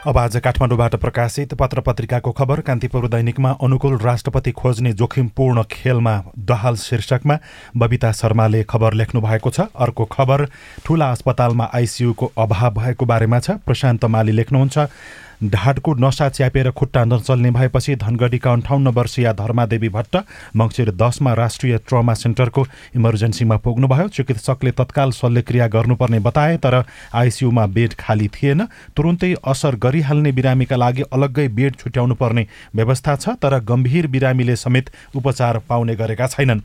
अब 0.00 0.18
आज 0.18 0.36
काठमाडौँबाट 0.36 0.94
प्रकाशित 0.96 1.52
पत्र 1.54 1.80
पत्रिकाको 1.80 2.32
खबर 2.32 2.60
कान्तिपुर 2.60 3.08
दैनिकमा 3.08 3.50
अनुकूल 3.60 3.98
राष्ट्रपति 4.00 4.52
खोज्ने 4.52 4.92
जोखिमपूर्ण 4.96 5.62
खेलमा 5.70 6.14
दहाल 6.40 6.76
शीर्षकमा 6.80 7.36
बबिता 7.76 8.12
शर्माले 8.12 8.62
खबर 8.64 8.94
लेख्नु 8.94 9.20
भएको 9.20 9.50
छ। 9.50 9.68
अर्को 9.76 10.04
खबर 10.04 10.48
ठूला 10.86 11.10
अस्पतालमा 11.12 11.70
आइसियुको 11.74 12.32
अभाव 12.32 12.70
भएको 12.80 13.04
बारेमा 13.04 13.38
छ। 13.40 13.60
प्रशान्त 13.60 14.04
माली 14.08 14.32
लेख्नुहुन्छ। 14.32 14.88
ढाडको 15.40 15.94
नसा 15.96 16.28
च्यापेर 16.28 16.70
खुट्टा 16.70 17.04
नचल्ने 17.04 17.50
भएपछि 17.50 17.94
धनगढीका 17.96 18.52
अन्ठाउन्न 18.52 18.88
वर्षीय 18.92 19.32
धर्मादेवी 19.32 19.88
भट्ट 19.88 20.16
मङ्सिर 20.56 20.90
दसमा 20.92 21.32
राष्ट्रिय 21.34 21.76
ट्रमा 21.88 22.14
सेन्टरको 22.14 22.66
इमर्जेन्सीमा 22.96 23.56
पुग्नुभयो। 23.56 24.08
चिकित्सकले 24.10 24.70
तत्काल 24.72 25.10
शल्यक्रिया 25.10 25.68
गर्नुपर्ने 25.68 26.18
बताए 26.20 26.56
तर 26.58 26.74
आइसियुमा 27.14 27.66
बेड 27.68 27.94
खाली 27.98 28.28
थिएन। 28.30 28.64
तुरुन्तै 28.96 29.34
असर 29.44 29.76
गरिहाल्ने 29.76 30.32
बिरामीका 30.32 30.76
लागि 30.76 31.02
अलग्गै 31.08 31.48
बेड 31.50 31.76
छुट्याउनु 31.76 32.14
पर्ने 32.20 32.46
व्यवस्था 32.76 33.16
छ 33.16 33.36
तर 33.40 33.58
गम्भीर 33.64 34.06
बिरामीले 34.12 34.56
समेत 34.56 34.90
उपचार 35.16 35.58
पाउने 35.68 35.94
गरेका 35.96 36.26
छैनन्। 36.26 36.60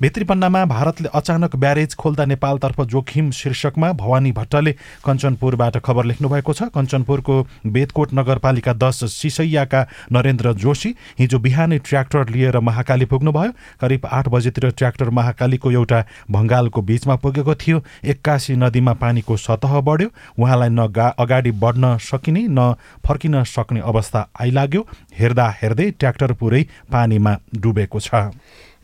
भित्री 0.00 0.24
पन्नामा 0.24 0.64
भारतले 0.66 1.08
अचानक 1.14 1.56
ब्यारेज 1.56 1.94
खोल्दा 1.96 2.24
नेपालतर्फ 2.26 2.80
जोखिम 2.86 3.30
शीर्षकमा 3.32 3.92
भवानी 3.98 4.32
भट्टले 4.32 4.72
कञ्चनपुरबाट 5.04 5.82
खबर 5.82 6.04
लेख्नु 6.04 6.28
भएको 6.28 6.52
छ। 6.52 6.70
कञ्चनपुरको 6.70 7.42
बेदकोट 7.66 8.18
नगरपालिका 8.20 8.72
दस 8.74 9.04
सिसैयाका 9.12 9.86
नरेन्द्र 10.12 10.52
जोशी 10.54 10.94
हिजो 11.18 11.38
बिहानै 11.38 11.78
ट्र्याक्टर 11.80 12.28
लिएर 12.28 12.58
महाकाली 12.60 13.04
पुग्नुभयो। 13.06 13.52
करिब 13.80 14.06
आठ 14.06 14.28
बजेतिर 14.28 14.70
ट्र्याक्टर 14.70 15.10
महाकालीको 15.10 15.70
एउटा 15.72 16.04
भङ्गालको 16.30 16.82
बीचमा 16.82 17.16
पुगेको 17.16 17.54
थियो। 17.56 17.82
एक्कासी 18.04 18.56
नदीमा 18.56 18.92
पानीको 18.94 19.36
सतह 19.38 19.80
बढ्यो। 19.80 20.08
उहाँलाई 20.38 20.68
न 20.68 20.86
गा 20.88 21.06
अगाडि 21.18 21.50
बढ्न 21.56 21.96
सकिने 22.00 22.46
न 22.48 22.74
फर्किन 23.06 23.42
सक्ने 23.46 23.80
अवस्था 23.82 24.28
आइलाग्यो। 24.40 24.86
हेर्दा 25.18 25.46
हेर्दै 25.62 25.90
ट्र्याक्टर 25.90 26.32
पुरै 26.34 26.62
पानीमा 26.92 27.36
डुबेको 27.56 28.00
छ। 28.00 28.14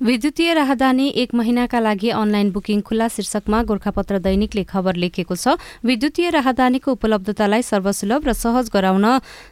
विद्युतीय 0.00 0.52
राहदानी 0.54 1.08
एक 1.16 1.34
महिनाका 1.34 1.78
लागि 1.80 2.08
अनलाइन 2.12 2.50
बुकिङ 2.52 2.80
खुल्ला 2.80 3.06
शीर्षकमा 3.08 3.62
गोर्खापत्र 3.62 4.18
दैनिकले 4.20 4.64
खबर 4.64 4.96
लेखेको 4.96 5.34
छ। 5.34 5.56
विद्युतीय 5.84 6.30
राहदानीको 6.30 6.92
उपलब्धतालाई 6.92 7.62
सर्वसुलभ 7.64 8.28
र 8.28 8.32
सहज 8.34 8.68
गराउन 8.68 9.06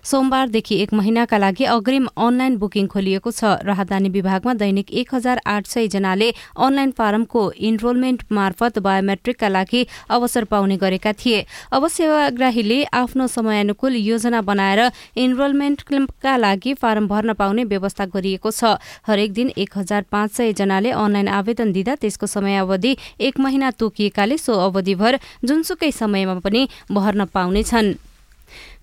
सोमबारदेखि 0.04 0.76
एक 0.76 0.92
महिनाका 0.92 1.38
लागि 1.38 1.64
अग्रिम 1.66 2.08
अनलाइन 2.18 2.56
बुकिङ 2.60 2.86
खोलिएको 2.86 3.30
छ। 3.32 3.64
राहदानी 3.64 4.08
विभागमा 4.10 4.54
दैनिक 4.54 4.92
एक 4.92 5.14
हजार 5.14 5.40
आठ 5.46 5.66
सय 5.66 5.88
जनाले 5.88 6.28
अनलाइन 6.60 6.90
फारमको 6.92 7.42
इनरोलमेन्ट 7.64 8.22
मार्फत 8.30 8.78
बायोमेट्रिकका 8.84 9.48
लागि 9.48 9.86
अवसर 10.10 10.44
पाउने 10.44 10.76
गरेका 10.76 11.12
थिए। 11.24 11.40
अब 11.72 11.88
सेवाग्राहीले 11.88 12.82
आफ्नो 12.92 13.26
समयानुकूल 13.32 13.96
योजना 13.96 14.44
बनाएर 14.44 14.92
इनरोलमेन्टका 15.16 16.36
लागि 16.36 16.74
फारम 16.76 17.08
भर्न 17.08 17.32
पाउने 17.32 17.64
व्यवस्था 17.64 18.04
गरिएको 18.12 18.50
छ। 18.52 18.76
हरेक 19.08 19.32
दिन 19.32 19.52
एक 19.56 19.78
हजार 19.78 20.04
पाँच 20.12 20.32
सय 20.34 20.52
जनाले 20.58 20.90
अनलाइन 20.92 21.28
आवेदन 21.38 21.72
दिँदा 21.72 21.94
त्यसको 22.02 22.26
समयावधि 22.26 22.96
एक 23.26 23.40
महिना 23.40 23.70
तोकिएकाले 23.80 24.36
सो 24.38 24.52
अवधिभर 24.66 25.18
जुनसुकै 25.44 25.90
समयमा 25.92 26.34
पनि 26.44 26.62
भर्न 26.90 27.24
पाउनेछन्। 27.34 27.94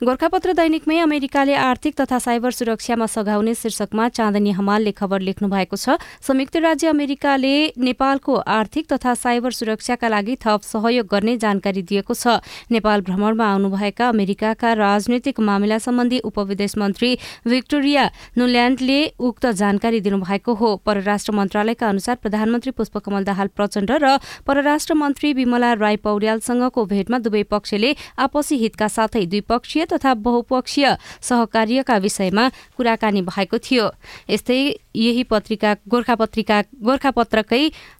गोर्खापत्र 0.01 0.53
दैनिकमै 0.57 0.97
अमेरिकाले 0.99 1.53
आर्थिक 1.53 1.93
तथा 1.95 2.17
साइबर 2.19 2.51
सुरक्षामा 2.51 3.05
सघाउने 3.05 3.53
शीर्षकमा 3.55 4.07
चाँदनी 4.09 4.51
हमालले 4.51 4.91
खबर 4.97 5.19
लेख्नु 5.21 5.49
भएको 5.49 5.77
छ। 5.77 6.01
संयुक्त 6.25 6.55
राज्य 6.57 6.87
अमेरिकाले 6.89 7.51
नेपालको 7.77 8.33
आर्थिक 8.49 8.87
तथा 8.89 9.13
साइबर 9.13 9.51
सुरक्षाका 9.53 10.07
लागि 10.09 10.35
थप 10.41 10.61
सहयोग 10.65 11.05
गर्ने 11.05 11.35
जानकारी 11.37 11.81
दिएको 11.85 12.13
छ। 12.13 12.41
नेपाल 12.73 13.01
भ्रमणमा 13.05 13.45
आउनुभएका 13.45 14.07
अमेरिकाका 14.09 14.73
राजनैतिक 14.81 15.39
मामिला 15.39 15.77
सम्बन्धी 15.77 16.19
उपविदेश 16.25 16.77
मन्त्री 16.81 17.11
भिक्टोरिया 17.45 18.07
नुल्यान्डले 18.41 18.99
उक्त 19.21 19.45
जानकारी 19.61 20.01
दिनुभएको 20.01 20.53
हो। 20.55 20.75
परराष्ट्र 20.81 21.37
मन्त्रालयका 21.37 21.89
अनुसार 21.89 22.15
प्रधानमन्त्री 22.25 22.71
पुष्पकमल 22.73 23.29
दाहाल 23.29 23.53
प्रचण्ड 23.53 23.91
र 24.01 24.17
परराष्ट्र 24.49 24.97
मन्त्री 24.97 25.33
विमला 25.37 25.71
राई 25.77 26.01
पौड्यालसँगको 26.01 26.85
भेटमा 26.89 27.21
दुवै 27.21 27.45
पक्षले 27.53 27.95
आपसी 28.25 28.61
हितका 28.65 28.87
साथै 28.97 29.25
द्विपक्षीय 29.29 29.89
तथा 29.91 30.13
बहुपक्षीय 30.21 30.95
सहकार्यका 31.21 31.97
विषयमा 31.97 32.49
कुराकानी 32.77 33.21
भएको 33.23 33.57
थियो। 33.59 33.89
यस्तै 34.29 34.59
यही 34.95 35.23
पत्रिका 35.23 35.73
गोर्खा 35.87 36.15
पत्रिका 36.15 37.57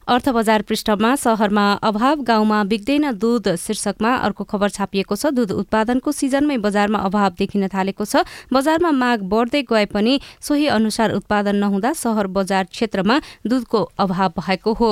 अर्थ 0.07 0.27
बजार 0.29 0.61
पृष्ठमा 0.61 1.15
सहरमा 1.15 1.65
अभाव 1.81 2.21
गाउँमा 2.21 2.63
बिग्दैन 2.63 3.11
दूध 3.15 3.47
शीर्षकमा 3.55 4.11
अर्को 4.17 4.43
खबर 4.43 4.69
छापिएको 4.69 5.15
छ। 5.15 5.31
दूध 5.31 5.51
उत्पादनको 5.53 6.11
सिजनमै 6.11 6.57
बजारमा 6.57 6.99
अभाव 6.99 7.29
देखिन 7.39 7.67
थालेको 7.67 8.05
छ। 8.05 8.27
बजारमा 8.51 8.91
माग 8.91 9.23
बढ्दै 9.23 9.61
गए 9.63 9.85
पनि 9.87 10.19
सोही 10.41 10.67
अनुसार 10.69 11.15
उत्पादन 11.15 11.55
नहुँदा 11.55 11.93
सहर 11.93 12.27
बजार 12.27 12.63
क्षेत्रमा 12.65 13.19
दूधको 13.47 13.79
अभाव 13.97 14.29
भएको 14.37 14.73
हो। 14.73 14.91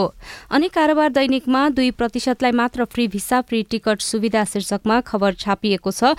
अनि 0.52 0.68
कारोबार 0.70 1.10
दैनिकमा 1.12 1.68
दुई 1.76 1.92
प्रतिशतलाई 1.92 2.52
मात्र 2.54 2.86
फ्री 2.86 3.08
भिसा 3.10 3.42
फ्री 3.42 3.64
टिकट 3.70 4.00
सुविधा 4.02 4.44
शीर्षकमा 4.46 5.02
खबर 5.02 5.34
छापिएको 5.36 5.92
छ। 5.92 6.16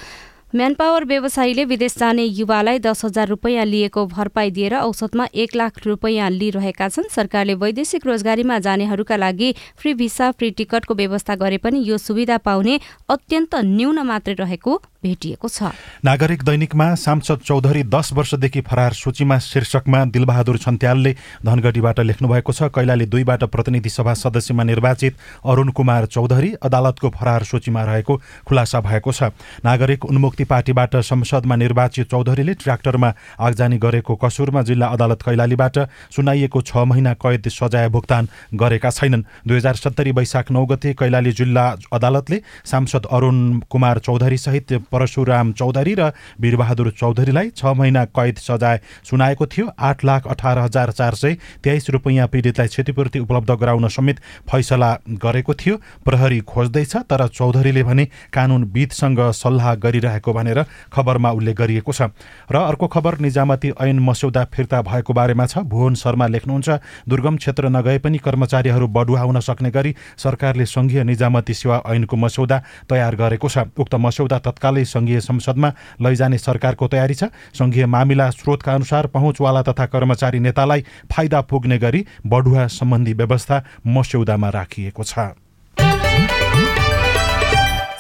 म्यानपावर 0.53 1.05
व्यवसायीले 1.05 1.65
विदेश 1.65 1.95
जाने 1.99 2.23
युवालाई 2.23 2.79
दस 2.83 3.05
हजार 3.05 3.29
रुपियाँ 3.29 3.65
लिएको 3.65 4.05
भरपाई 4.07 4.51
दिएर 4.51 4.75
औसतमा 4.77 5.27
एक 5.33 5.55
लाख 5.57 5.79
रुपियाँ 5.87 6.31
लिइरहेका 6.31 6.89
छन्। 6.91 7.07
सरकारले 7.09 7.55
वैदेशिक 7.55 8.07
रोजगारीमा 8.07 8.59
जानेहरूका 8.59 9.17
लागि 9.17 9.55
फ्री 9.79 9.95
भिसा 9.95 10.31
फ्री 10.33 10.51
टिकटको 10.51 10.95
व्यवस्था 10.97 11.35
गरे 11.39 11.59
पनि 11.63 11.83
यो 11.87 11.99
सुविधा 12.01 12.39
पाउने 12.43 12.81
अत्यन्त 13.09 13.55
न्यून 13.55 13.99
मात्रै 14.03 14.35
रहेको 14.35 14.75
भेटिएको 15.05 15.49
छ। 15.49 15.71
नागरिक 16.05 16.43
दैनिकमा 16.43 16.95
सांसद 16.99 17.47
चौधरी 17.47 17.83
दस 17.87 18.13
वर्षदेखि 18.13 18.61
फरार 18.61 18.93
सूचीमा 18.93 19.39
शीर्षकमा 19.41 20.05
दिलबहादुर 20.11 20.59
छन्त्यालले 20.59 21.13
धनगढीबाट 21.47 22.01
लेख्नु 22.03 22.29
भएको 22.29 22.53
छ 22.53 22.69
कैलाली 22.75 23.07
दुईबाट 23.07 23.45
प्रतिनिधि 23.47 23.89
सभा 23.89 24.15
सदस्यमा 24.17 24.65
निर्वाचित 24.67 25.17
अरूण 25.47 25.71
कुमार 25.73 26.07
चौधरी 26.11 26.53
अदालतको 26.61 27.11
फरार 27.13 27.45
सूचीमा 27.47 27.85
रहेको 27.87 28.21
खुलासा 28.45 28.81
भएको 28.83 29.13
छ। 29.13 29.33
नागरिक 29.65 30.05
उन्मुक्ति 30.05 30.40
शक्ति 30.41 30.49
पार्टीबाट 30.49 30.97
संसदमा 30.97 31.57
निर्वाचित 31.57 32.11
चौधरीले 32.11 32.53
ट्र्याक्टरमा 32.57 33.13
आगजानी 33.39 33.79
गरेको 33.79 34.15
कसुरमा 34.17 34.63
जिल्ला 34.65 34.87
अदालत 34.89 35.23
कैलालीबाट 35.23 35.77
सुनाइएको 36.17 36.61
छ 36.63 36.77
महिना 36.89 37.13
कैद 37.15 37.49
सजाय 37.51 37.89
भुक्तान 37.93 38.29
गरेका 38.55 38.91
छैनन्। 38.91 39.25
दुई 39.45 39.57
हजार 39.57 39.75
सत्तरी 39.77 40.11
वैशाख 40.11 40.51
नौ 40.51 40.65
गते 40.65 40.93
कैलाली 40.97 41.33
जिल्ला 41.33 41.65
अदालतले 41.93 42.41
सांसद 42.65 43.07
अरूण 43.13 43.37
कुमार 43.69 43.99
चौधरी 44.01 44.39
सहित 44.39 44.73
परशुराम 44.89 45.53
चौधरी 45.53 45.95
र 45.95 46.13
वीरबहादुर 46.41 46.91
चौधरीलाई 46.97 47.51
छ 47.53 47.77
महिना 47.77 48.05
कैद 48.11 48.37
सजाय 48.41 48.81
सुनाएको 49.05 49.47
थियो। 49.47 49.69
आठ 49.79 50.05
लाख 50.05 50.27
अठार 50.27 50.59
हजार 50.59 50.93
चार 50.93 51.15
सय 51.15 51.37
तेइस 51.61 51.91
रुपियाँ 51.91 52.29
पीडितलाई 52.33 52.69
क्षतिपूर्ति 52.69 53.19
उपलब्ध 53.21 53.51
गराउन 53.61 53.89
समेत 53.91 54.21
फैसला 54.49 54.91
गरेको 55.21 55.55
थियो। 55.55 55.77
प्रहरी 56.01 56.41
खोज्दैछ 56.49 56.97
तर 57.11 57.27
चौधरीले 57.31 57.83
भने 57.85 58.09
कानुनविदसँग 58.33 59.21
सल्लाह 59.35 59.75
गरिरहेको 59.83 60.30
भनेर 60.33 60.65
खबरमा 60.93 61.31
उल्लेख 61.31 61.57
गरिएको 61.57 61.93
छ। 61.93 62.03
र 62.51 62.57
अर्को 62.57 62.87
खबर 62.87 63.19
निजामती 63.21 63.73
ऐन 63.81 63.99
मस्यौदा 64.01 64.45
फिर्ता 64.47 64.83
भएको 64.83 65.13
बारेमा 65.13 65.47
छ। 65.47 65.59
भुवन 65.65 65.95
शर्मा 65.95 66.27
लेख्नुहुन्छ 66.27 66.69
दुर्गम 67.09 67.37
क्षेत्र 67.37 67.69
नगए 67.69 67.99
पनि 67.99 68.19
कर्मचारीहरू 68.19 68.87
बढुवा 68.89 69.21
हुन 69.21 69.41
सक्ने 69.41 69.71
गरी 69.71 69.95
सरकारले 70.17 70.67
संघीय 70.67 71.05
निजामती 71.05 71.55
सेवा 71.55 71.83
ऐनको 71.87 72.17
मस्यौदा 72.17 72.59
तयार 72.89 73.15
गरेको 73.17 73.49
छ। 73.49 73.59
उक्त 73.75 73.95
मस्यौदा 73.97 74.39
तत्कालै 74.41 74.85
संघीय 74.87 75.21
संसदमा 75.21 75.69
लैजाने 76.01 76.39
सरकारको 76.39 76.89
तयारी 76.89 77.15
छ। 77.15 77.31
संघीय 77.53 77.87
मामिला 77.87 78.31
स्रोतका 78.31 78.75
अनुसार 78.75 79.07
पहुँचवाला 79.15 79.63
तथा 79.63 79.87
कर्मचारी 79.87 80.39
नेतालाई 80.41 80.85
फाइदा 81.11 81.41
पुग्ने 81.43 81.79
गरी 81.79 82.07
बढुवा 82.27 82.67
सम्बन्धी 82.69 83.13
व्यवस्था 83.13 83.57
मस्यौदामा 83.87 84.49
राखिएको 84.51 85.03
छ। 85.03 85.35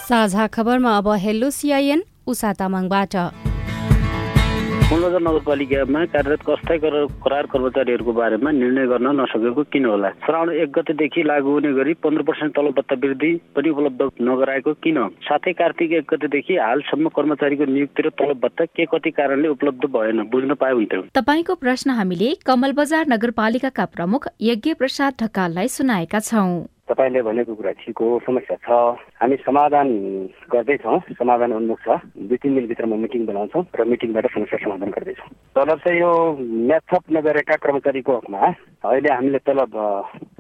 साझा 0.02 0.46
खबरमा 0.46 0.96
अब 0.98 1.08
हेलो 1.16 1.50
सिआइएन 1.50 2.02
उषा 2.30 2.52
तामाङबाट। 2.60 3.16
मुलबजार 4.90 5.22
नगरपालिकामा 5.22 6.00
कार्यरत 6.12 6.48
अस्थायी 6.50 6.78
करार 7.24 7.46
कर्मचारीहरूको 7.46 8.12
बारेमा 8.12 8.50
निर्णय 8.52 8.86
गर्न 8.90 9.06
नसकेको 9.20 9.62
किन 9.72 9.84
होला? 9.86 10.08
श्रावण 10.26 10.50
एक 10.52 10.70
गतेदेखि 10.76 11.22
लागू 11.22 11.50
हुने 11.50 11.70
गरी 11.72 11.92
पन्ध्र 12.02 12.22
पर्सेन्ट 12.26 12.54
तलब 12.56 12.74
भत्ता 12.78 12.94
वृद्धि 13.04 13.30
पनि 13.54 13.68
उपलब्ध 13.70 14.02
नगराएको 14.28 14.72
किन? 14.82 14.98
साथै 15.22 15.52
कार्तिक 15.60 15.92
एक 15.92 16.06
गतेदेखि 16.10 16.56
हालसम्म 16.58 17.08
कर्मचारीको 17.16 17.64
नियुक्ति 17.70 18.02
र 18.02 18.10
तलब 18.18 18.40
भत्ता 18.42 18.64
के 18.66 18.84
कति 18.90 19.10
कारणले 19.14 19.48
उपलब्ध 19.54 19.86
भएन 19.94 20.26
बुझ्न 20.26 20.54
पाए 20.58 20.72
हुन्थ्यो 20.72 21.06
तपाईँको 21.14 21.54
प्रश्न 21.62 21.90
हामीले 22.00 22.34
कमल 22.46 22.72
बजार 22.82 23.06
नगरपालिकाका 23.14 23.84
प्रमुख 23.94 24.28
यज्ञ 24.50 24.74
प्रसाद 24.74 25.22
ढकाललाई 25.22 25.68
सुनाएका 25.70 26.20
छौं। 26.26 26.50
तपाईँले 26.90 27.22
भनेको 27.22 27.55
कुरा 27.55 27.72
ठिक 27.79 27.98
हो 28.03 28.18
समस्या 28.26 28.57
छ। 28.66 28.68
हामी 29.22 29.37
समाधान 29.46 29.88
गर्दैछौँ 30.50 30.98
समाधान 31.14 31.53
उन्मुख 31.53 31.79
छ। 31.87 31.88
दुई 32.18 32.37
तिन 32.42 32.55
दिनभित्रमा 32.55 32.96
मिटिङ 32.96 33.26
बनाउँछौँ 33.26 33.62
र 33.79 33.85
मिटिङबाट 33.87 34.26
समस्या 34.35 34.59
समाधान 34.59 34.90
गर्दैछौँ। 34.90 35.31
तलब 35.55 35.79
चाहिँ 35.87 36.00
यो 36.00 36.11
म्याथअप 36.66 37.05
नगरेका 37.12 37.57
कर्मचारीको 37.62 38.16
हकमा 38.16 38.42
अहिले 38.85 39.11
हामीले 39.14 39.38
तलब 39.46 39.72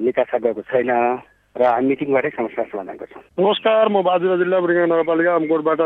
निकासा 0.00 0.38
गएको 0.38 0.62
छैन। 0.66 0.90
र 1.50 1.66
हामी 1.66 1.86
मिटिङबाटै 1.90 2.30
समस्या 2.30 2.64
समाधान 2.70 2.96
गर्छौँ। 2.96 3.22
नमस्कार 3.36 3.88
म 3.90 4.02
बाजुरा 4.06 4.36
जिल्ला 4.38 4.58
बुढिया 4.62 4.86
नगरपालिका 4.86 5.34
अमकोटबाट 5.34 5.80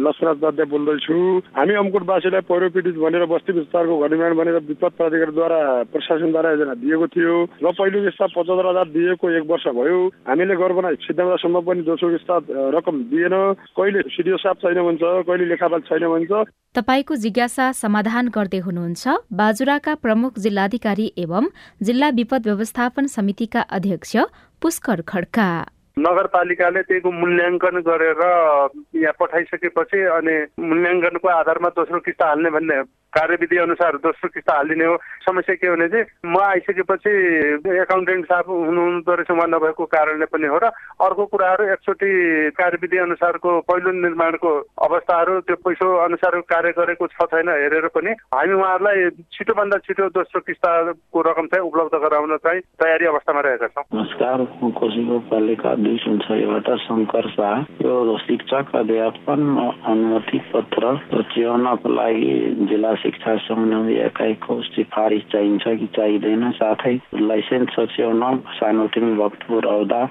लक्ष्मण 0.00 0.28
उपाध्याय 0.32 0.66
बोल्दैछु। 0.72 1.16
हामी 1.60 1.74
अमकोटवासीलाई 1.76 2.42
पहिरो 2.48 2.68
पीडित 2.72 2.96
भनेर 2.96 3.24
बस्ती 3.28 3.52
विस्तारको 3.52 3.94
घरनिर्माण 4.00 4.32
भनेर 4.40 4.56
विपद 4.64 4.92
प्राधिकरणद्वारा 4.96 5.60
प्रशासनद्वारा 5.92 6.50
योजना 6.50 6.74
दिएको 6.80 7.06
थियो 7.12 7.34
र 7.60 7.66
पहिलो 7.68 7.98
किस्ता 8.00 8.26
पचहत्तर 8.32 8.66
हजार 8.72 8.88
दिएको 8.96 9.24
एक 9.36 9.44
वर्ष 9.44 9.66
भयो। 9.76 9.98
हामीले 10.24 10.54
घर 10.56 10.72
बनाइ 10.72 10.94
सिद्धान्तसम्म 11.04 11.60
पनि 11.68 11.82
दोस्रो 11.84 12.08
किस्ता 12.16 12.34
रकम 12.80 12.96
दिएन। 13.12 13.36
कहिले 13.76 14.00
सिडिओ 14.08 14.36
साफ 14.40 14.56
छैन 14.64 14.80
भन्छ 14.80 15.02
कहिले 15.28 15.44
लेखापाल 15.52 15.80
छैन 15.84 16.08
भन्छ। 16.08 16.32
तपाईँको 16.70 17.14
जिज्ञासा 17.16 17.64
समाधान 17.76 18.28
गर्दै 18.30 18.58
हुनुहुन्छ 18.62 19.02
बाजुराका 19.36 19.94
प्रमुख 20.00 20.38
जिल्लाधिकारी 20.38 21.06
एवं 21.18 21.44
जिल्ला 21.82 22.08
विपद 22.18 22.46
व्यवस्थापन 22.46 23.06
समितिका 23.10 23.60
अध्यक्ष 23.68 24.16
पुष्कर 24.62 25.00
खड्का। 25.08 25.48
नगरपालिकाले 25.98 26.82
त्यहीको 26.82 27.10
मूल्याङ्कन 27.12 27.80
गरेर 27.88 28.22
यहाँ 28.96 29.14
पठाइसकेपछि 29.20 30.00
अनि 30.16 30.36
मूल्याङ्कनको 30.64 31.28
आधारमा 31.28 31.68
दोस्रो 31.68 32.00
किस्ता 32.00 32.26
हाल्ने 32.26 32.50
भन्ने 32.50 32.76
कार्यविधि 33.10 33.56
अनुसार 33.58 33.96
दोस्रो 34.04 34.28
किस्ता 34.34 34.54
हालिदिने 34.54 34.84
हो 34.84 34.96
समस्या 35.26 35.54
के 35.54 35.70
भने 35.70 35.88
चाहिँ 35.88 36.04
म 36.26 36.38
आइसकेपछि 36.40 37.10
एकाउन्टेन्ट 37.80 38.24
साहब 38.26 38.46
हुनुहुँदो 38.48 39.14
रहेछ 39.14 39.30
उहाँ 39.30 39.48
नभएको 39.48 39.84
कारणले 39.84 40.26
पनि 40.30 40.46
हो 40.46 40.58
र 40.62 40.70
अर्को 41.00 41.24
कुराहरू 41.26 41.64
एकचोटि 41.72 42.10
कार्यविधि 42.54 42.98
अनुसारको 42.98 43.50
पहिलो 43.66 43.90
निर्माणको 44.00 44.50
अवस्थाहरू 44.86 45.40
त्यो 45.40 45.56
पैसो 45.66 45.86
अनुसार 46.04 46.38
कार्य 46.52 46.72
गरेको 46.78 47.06
छ 47.06 47.28
छैन 47.30 47.48
हेरेर 47.48 47.86
पनि 47.94 48.10
हामी 48.34 48.54
उहाँहरूलाई 48.54 49.10
छिटोभन्दा 49.34 49.78
छिटो 49.86 50.08
दोस्रो 50.14 50.40
किस्ताको 50.40 51.20
रकम 51.30 51.46
चाहिँ 51.46 51.66
उपलब्ध 51.66 51.94
गराउन 52.04 52.36
चाहिँ 52.36 52.60
तयारी 52.78 53.06
अवस्थामा 53.06 53.40
रहेका 53.40 53.66
छौँ। 53.66 53.84
नमस्कार 53.94 54.38
म 54.60 54.70
छबाट 56.20 56.68
शङ्कर 56.80 57.28
शाह। 57.30 57.58
यो 57.82 58.18
शिक्षक 58.18 58.74
अध्यापन 58.74 59.40
अनुमति 59.86 60.38
पत्र 60.52 60.96
च्याउनको 61.34 61.88
लागि 61.88 62.32
जिल्ला 62.70 62.94
शिक्षा 63.02 63.36
समन्वय 63.36 64.00
एकाइको 64.04 64.60
सिफारिस 64.62 65.22
चाहिन्छ 65.32 65.76
कि 65.78 65.86
चाहिँदैन 65.96 66.50
साथै 66.52 66.94
लाइसेन्स 67.22 67.74
सच्याउन 67.74 68.22
सानोतिनो 68.54 69.14
भक्तपुर 69.16 69.66
औदा 69.66 70.02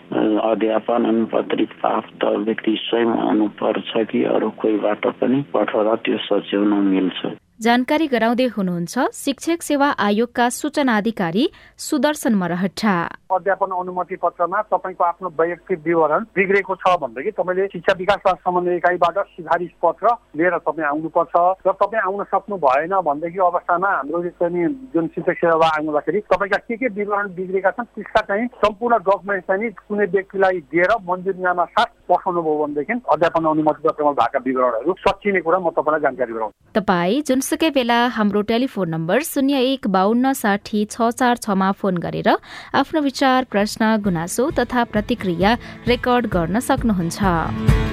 अध्यापन 0.44 1.06
अनुपत्रित 1.06 1.74
प्राप्त 1.82 2.26
व्यक्ति 2.46 2.76
स्वयं 2.80 3.18
आउनुपर्छ 3.20 4.06
कि 4.06 4.24
अरू 4.30 4.50
कोहीबाट 4.58 5.08
पनि 5.20 5.44
पठाउँदा 5.54 5.96
त्यो 6.06 6.18
सच्याउन 6.24 6.74
मिल्छ 6.88 7.36
जानकारी 7.60 8.06
गराउँदै 8.08 8.46
हुनुहुन्छ 8.56 9.04
शिक्षक 9.14 9.62
सेवा 9.62 9.88
आयोगका 10.00 10.48
सूचना 10.50 10.96
अधिकारी 10.98 11.44
सुदर्शन 11.78 12.34
मरहटा 12.34 12.94
अध्यापन 13.36 13.72
अनुमति 13.80 14.16
पत्रमा 14.16 14.62
तपाईँको 14.72 15.04
आफ्नो 15.04 15.30
वैयक्तिक 15.40 15.80
विवरण 15.86 16.24
बिग्रेको 16.36 16.76
छ 16.76 16.96
भनेदेखि 17.02 17.32
तपाईँले 17.36 17.66
शिक्षा 17.68 17.94
विकास 18.00 18.24
समन्वय 18.46 18.76
इकाइबाट 18.78 19.18
सिफारिस 19.36 19.72
पत्र 19.84 20.08
लिएर 20.40 20.58
तपाईँ 20.64 20.88
आउनुपर्छ। 20.88 21.36
र 21.68 21.72
तपाईँ 21.84 22.02
आउन 22.04 22.24
सक्नु 22.32 22.58
भएन 22.64 22.96
भनेदेखि 22.96 23.40
अवस्थामा 23.44 23.90
हाम्रो 23.92 24.24
चाहिँ 24.40 24.68
जुन 24.96 25.08
शिक्षक 25.20 25.44
सेवा 25.44 25.68
आउँदाखेरि 25.76 26.20
तपाईँका 26.32 26.60
के 26.64 26.76
के 26.80 26.88
विवरण 26.96 27.28
बिग्रेका 27.36 27.72
छन् 27.76 27.92
त्यसका 27.92 28.22
चाहिँ 28.32 28.48
सम्पूर्ण 28.64 29.04
डकुमेन्ट 29.04 29.44
चाहिँ 29.52 29.72
कुनै 29.84 30.06
व्यक्तिलाई 30.16 30.64
दिएर 30.72 30.96
मन्जुरीनामा 31.12 31.66
साथ 31.76 31.92
पठाउनु 32.08 32.42
भयो 32.42 32.58
भनेदेखि 32.64 33.00
अध्यापन 33.14 33.52
अनुमति 33.52 33.88
पत्रमा 33.88 34.16
भएका 34.24 34.44
विवरणहरू 34.48 34.96
सचिने 35.04 35.42
कुरा 35.44 35.60
म 35.60 35.76
तपाईँलाई 35.76 36.02
जानकारी 36.08 36.34
गराउँछु। 36.34 36.58
तपाईँ 36.80 37.22
जुनसुकै 37.50 37.70
बेला 37.76 37.98
हाम्रो 38.14 38.42
टेलिफोन 38.46 38.90
नम्बर 38.94 39.26
शून्य 39.26 39.62
एक 39.70 39.88
बाहन्न 39.90 40.34
साठी 40.38 40.82
छ 40.86 41.10
चार 41.18 41.42
छमा 41.42 41.72
फोन 41.82 41.98
गरेर 42.06 42.30
आफ्नो 42.78 43.02
विचार 43.02 43.50
प्रश्न 43.50 43.90
गुनासो 44.06 44.50
तथा 44.60 44.84
प्रतिक्रिया 44.94 45.58
रेकर्ड 45.90 46.30
गर्न 46.30 46.60
सक्नुहुन्छ। 46.70 47.89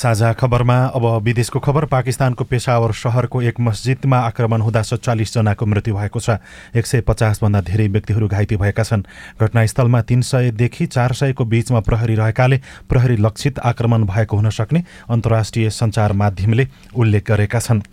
साझा 0.00 0.32
खबरमा 0.32 0.76
अब 0.96 1.04
विदेशको 1.22 1.60
खबर 1.60 1.84
पाकिस्तानको 1.84 2.44
पेसावर 2.44 2.92
सहरको 2.96 3.42
एक 3.42 3.60
मस्जिदमा 3.60 4.18
आक्रमण 4.18 4.60
हुँदा 4.60 4.82
सत्तालिसजनाको 4.82 5.66
मृत्यु 5.66 5.94
भएको 5.94 6.20
छ। 6.20 6.40
एक 6.72 6.86
सय 6.86 7.00
पचासभन्दा 7.04 7.60
धेरै 7.60 7.88
व्यक्तिहरू 7.88 8.28
घाइते 8.28 8.56
भएका 8.56 8.82
छन्। 8.82 9.04
घटनास्थलमा 9.36 10.00
तीन 10.00 10.20
सयदेखि 10.24 10.86
चार 10.88 11.12
सयको 11.12 11.44
बीचमा 11.44 11.80
प्रहरी 11.84 12.14
रहेकाले 12.16 12.60
प्रहरी 12.88 13.16
लक्षित 13.20 13.58
आक्रमण 13.60 14.08
भएको 14.08 14.36
हुन 14.36 14.50
सक्ने 14.50 14.84
अन्तर्राष्ट्रिय 15.10 15.70
सञ्चार 15.70 16.12
माध्यमले 16.16 16.68
उल्लेख 16.96 17.28
गरेका 17.28 17.60
छन्। 17.60 17.84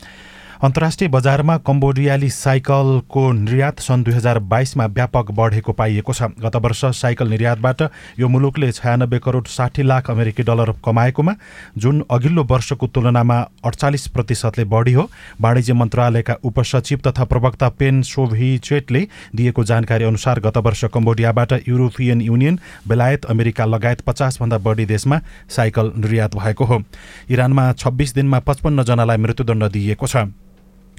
अन्तर्राष्ट्रिय 0.58 1.10
बजारमा 1.10 1.56
कम्बोडियाली 1.60 2.30
साइकलको 2.30 3.32
निर्यात 3.32 3.80
सन् 3.80 4.04
दुई 4.04 4.14
हजार 4.14 4.38
बाइसमा 4.44 4.86
व्यापक 4.88 5.30
बढेको 5.32 5.74
पाइएको 5.74 6.14
छ। 6.14 6.24
गत 6.42 6.56
वर्ष 6.58 6.84
साइकल 6.98 7.28
निर्यातबाट 7.30 7.82
यो 8.20 8.28
मुलुकले 8.28 8.72
छयानब्बे 8.72 9.20
करोड 9.20 9.48
साठी 9.48 9.84
लाख 9.84 10.10
अमेरिकी 10.12 10.44
डलर 10.44 10.72
कमाएकोमा 10.86 11.34
जुन 11.78 12.04
अघिल्लो 12.10 12.44
वर्षको 12.44 12.88
तुलनामा 12.88 13.38
अडचालिस 13.66 14.08
प्रतिशतले 14.08 14.66
बढी 14.66 14.94
हो 14.94 15.10
वाणिज्य 15.42 15.74
मन्त्रालयका 15.74 16.36
उपसचिव 16.44 17.02
तथा 17.08 17.24
प्रवक्ता 17.26 17.70
पेन 17.78 18.02
सोभिचेटले 18.10 19.06
दिएको 19.36 19.64
जानकारी 19.64 20.04
अनुसार 20.04 20.40
गत 20.40 20.58
वर्ष 20.66 20.84
कम्बोडियाबाट 20.94 21.54
युरोपियन 21.68 22.22
युनियन 22.22 22.60
बेलायत 22.88 23.26
अमेरिका 23.30 23.66
लगायत 23.68 24.02
पचासभन्दा 24.02 24.58
बढी 24.66 24.86
देशमा 24.86 25.22
साइकल 25.50 25.94
निर्यात 25.98 26.36
भएको 26.36 26.66
हो। 26.66 26.82
इरानमा 27.30 27.72
छब्बिस 27.76 28.16
दिनमा 28.16 28.40
पचपन्नजनालाई 28.42 29.18
मृत्युदण्ड 29.18 29.72
दिइएको 29.72 30.08
छ। 30.08 30.26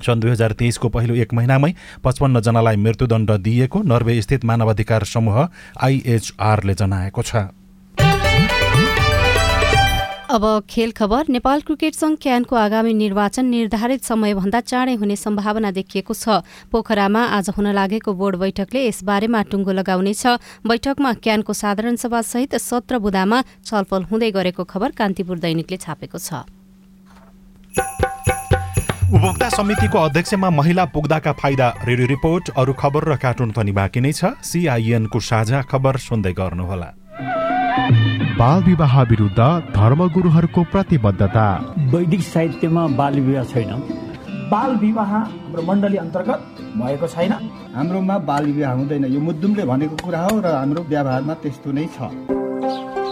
सन् 0.03 0.21
दुई 0.21 0.31
हजार 0.31 0.53
तेइसको 0.55 0.89
पहिलो 0.89 1.15
एक 1.17 1.35
महिनामै 1.35 1.73
पचपन्नजनालाई 2.05 2.77
मृत्युदण्ड 2.79 3.31
दिइएको 3.39 3.83
नर्वे 3.85 4.21
स्थित 4.23 4.45
मानवाधिकार 4.45 5.05
समूह 5.07 5.37
आइएचआरले 5.83 6.75
जनाएको 6.75 7.23
छ। 7.23 7.49
अब 10.29 10.45
खेल 10.71 10.91
खबर 10.93 11.29
नेपाल 11.31 11.61
क्रिकेट 11.61 11.95
संघ 11.95 12.17
क्यानको 12.23 12.57
आगामी 12.57 12.93
निर्वाचन 12.95 13.45
निर्धारित 13.49 14.05
समयभन्दा 14.05 14.61
चाँडै 14.61 14.95
हुने 14.95 15.17
सम्भावना 15.17 15.71
देखिएको 15.73 16.15
छ। 16.15 16.45
पोखरामा 16.69 17.23
आज 17.33 17.49
हुन 17.57 17.73
लागेको 17.73 18.13
बोर्ड 18.13 18.37
बैठकले 18.37 18.85
यसबारेमा 18.87 19.43
टुङ्गो 19.49 19.73
लगाउनेछ। 19.73 20.27
बैठकमा 20.69 21.13
क्यानको 21.25 21.53
साधारण 21.55 21.97
सभा 21.97 22.21
सहित 22.29 22.61
सत्र 22.61 22.99
बुदामा 23.01 23.39
छलफल 23.65 24.03
हुँदै 24.13 24.31
गरेको 24.37 24.65
खबर 24.69 24.91
कान्तिपुर 25.01 25.39
दैनिकले 25.41 25.77
छापेको 25.79 26.19
छ। 26.21 26.45
उपभोक्ता 29.09 29.49
समितिको 29.49 29.99
अध्यक्षमा 29.99 30.49
महिला 30.51 30.85
पुग्दाका 30.85 31.33
फाइदा 31.33 31.67
रेडियो 31.85 32.07
रिपोर्ट 32.07 32.49
अरू 32.53 32.73
खबर 32.73 33.05
र 33.09 33.15
कार्टुन 33.17 33.51
पनि 33.57 33.73
बाँकी 33.73 34.01
नै 34.01 34.13
छ। 34.13 34.37
सिआइएनको 34.45 35.21
साझा 35.21 35.61
खबर 35.65 35.97
सुन्दै 35.97 36.33
गर्नुहोला। 36.33 36.89
बाल 38.37 38.63
विवाह 38.65 39.01
विरुद्ध 39.03 39.41
धर्मगुरुहरूको 39.73 40.65
प्रतिबद्धता। 40.73 41.47
वैदिक 41.89 42.23
साहित्यमा 42.23 42.87
बाल 43.01 43.15
विवाह 43.21 43.45
छैन। 43.49 43.73
बाल 44.53 44.77
विवाह 44.77 45.13
हाम्रो 45.17 45.63
मण्डली 45.65 45.97
अन्तर्गत 46.05 46.41
भएको 46.77 47.07
छैन। 47.09 47.33
हाम्रोमा 47.77 48.19
बाल 48.29 48.45
विवाह 48.53 48.73
हुँदैन। 48.73 49.05
यो 49.09 49.21
मुद्दुमले 49.21 49.65
भनेको 49.65 49.97
कुरा 50.05 50.21
हो 50.21 50.35
र 50.37 50.47
हाम्रो 50.53 50.85
व्यवहारमा 50.85 51.35
त्यस्तो 51.41 51.73
नै 51.73 51.89
छ। 51.97 52.13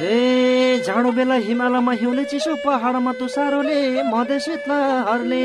जाडो 0.00 1.10
बेला 1.12 1.34
हिमालयमा 1.44 1.92
हिउँले 2.00 2.24
चिसो 2.24 2.54
पहाडमा 2.64 3.12
तुसारोले 3.20 3.80
मधेसी 4.08 4.54
हरले 5.08 5.44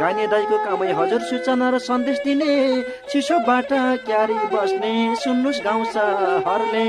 गाइने 0.00 0.26
दाईको 0.32 0.56
कामै 0.64 0.92
हजुर 0.92 1.22
सूचना 1.28 1.66
र 1.72 1.78
सन्देश 1.80 2.18
दिने 2.24 2.52
चिसोबाट 3.10 3.70
क्यारी 4.06 4.36
बस्ने 4.52 4.92
सुन्नुहोस् 5.24 5.64
गाउँछ 5.64 5.96
हरले 6.46 6.88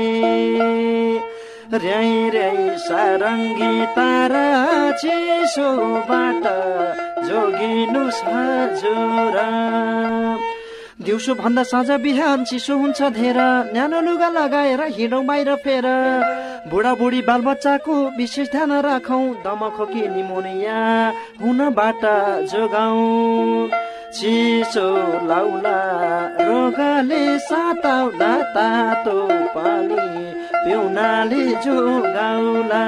र्याई 1.72 2.12
र्याई 2.34 2.68
सारङ्गी 2.84 3.72
तारा 3.96 4.44
चिसोबाट 5.00 6.44
जोगिनुहोस् 7.28 8.24
हजुर। 8.28 9.36
दिउँसो 11.04 11.34
भन्दा 11.34 11.62
साँझ 11.62 11.90
बिहान 12.00 12.44
चिसो 12.44 12.76
हुन्छ 12.76 13.00
धेर। 13.12 13.38
न्यानो 13.72 14.00
लुगा 14.00 14.28
लगाएर 14.30 14.82
हिँडौँ 14.96 15.24
बाहिर 15.24 15.54
फेर। 15.64 15.86
बुढाबुढी 16.70 17.20
बालबच्चाको 17.22 17.94
विशेष 18.16 18.48
ध्यान 18.50 18.72
राखौँ। 18.80 19.24
दमखोकी 19.44 20.04
निमोनिया 20.08 20.80
हुनबाट 21.42 22.02
जोगाउँ। 22.50 23.68
चिसो 24.14 24.88
लाउला 25.28 25.78
रोगले 26.40 27.22
साताउला 27.38 28.32
तातो 28.54 29.18
पानी 29.54 30.06
पिउनाले 30.64 31.44
जोगाउला। 31.64 32.82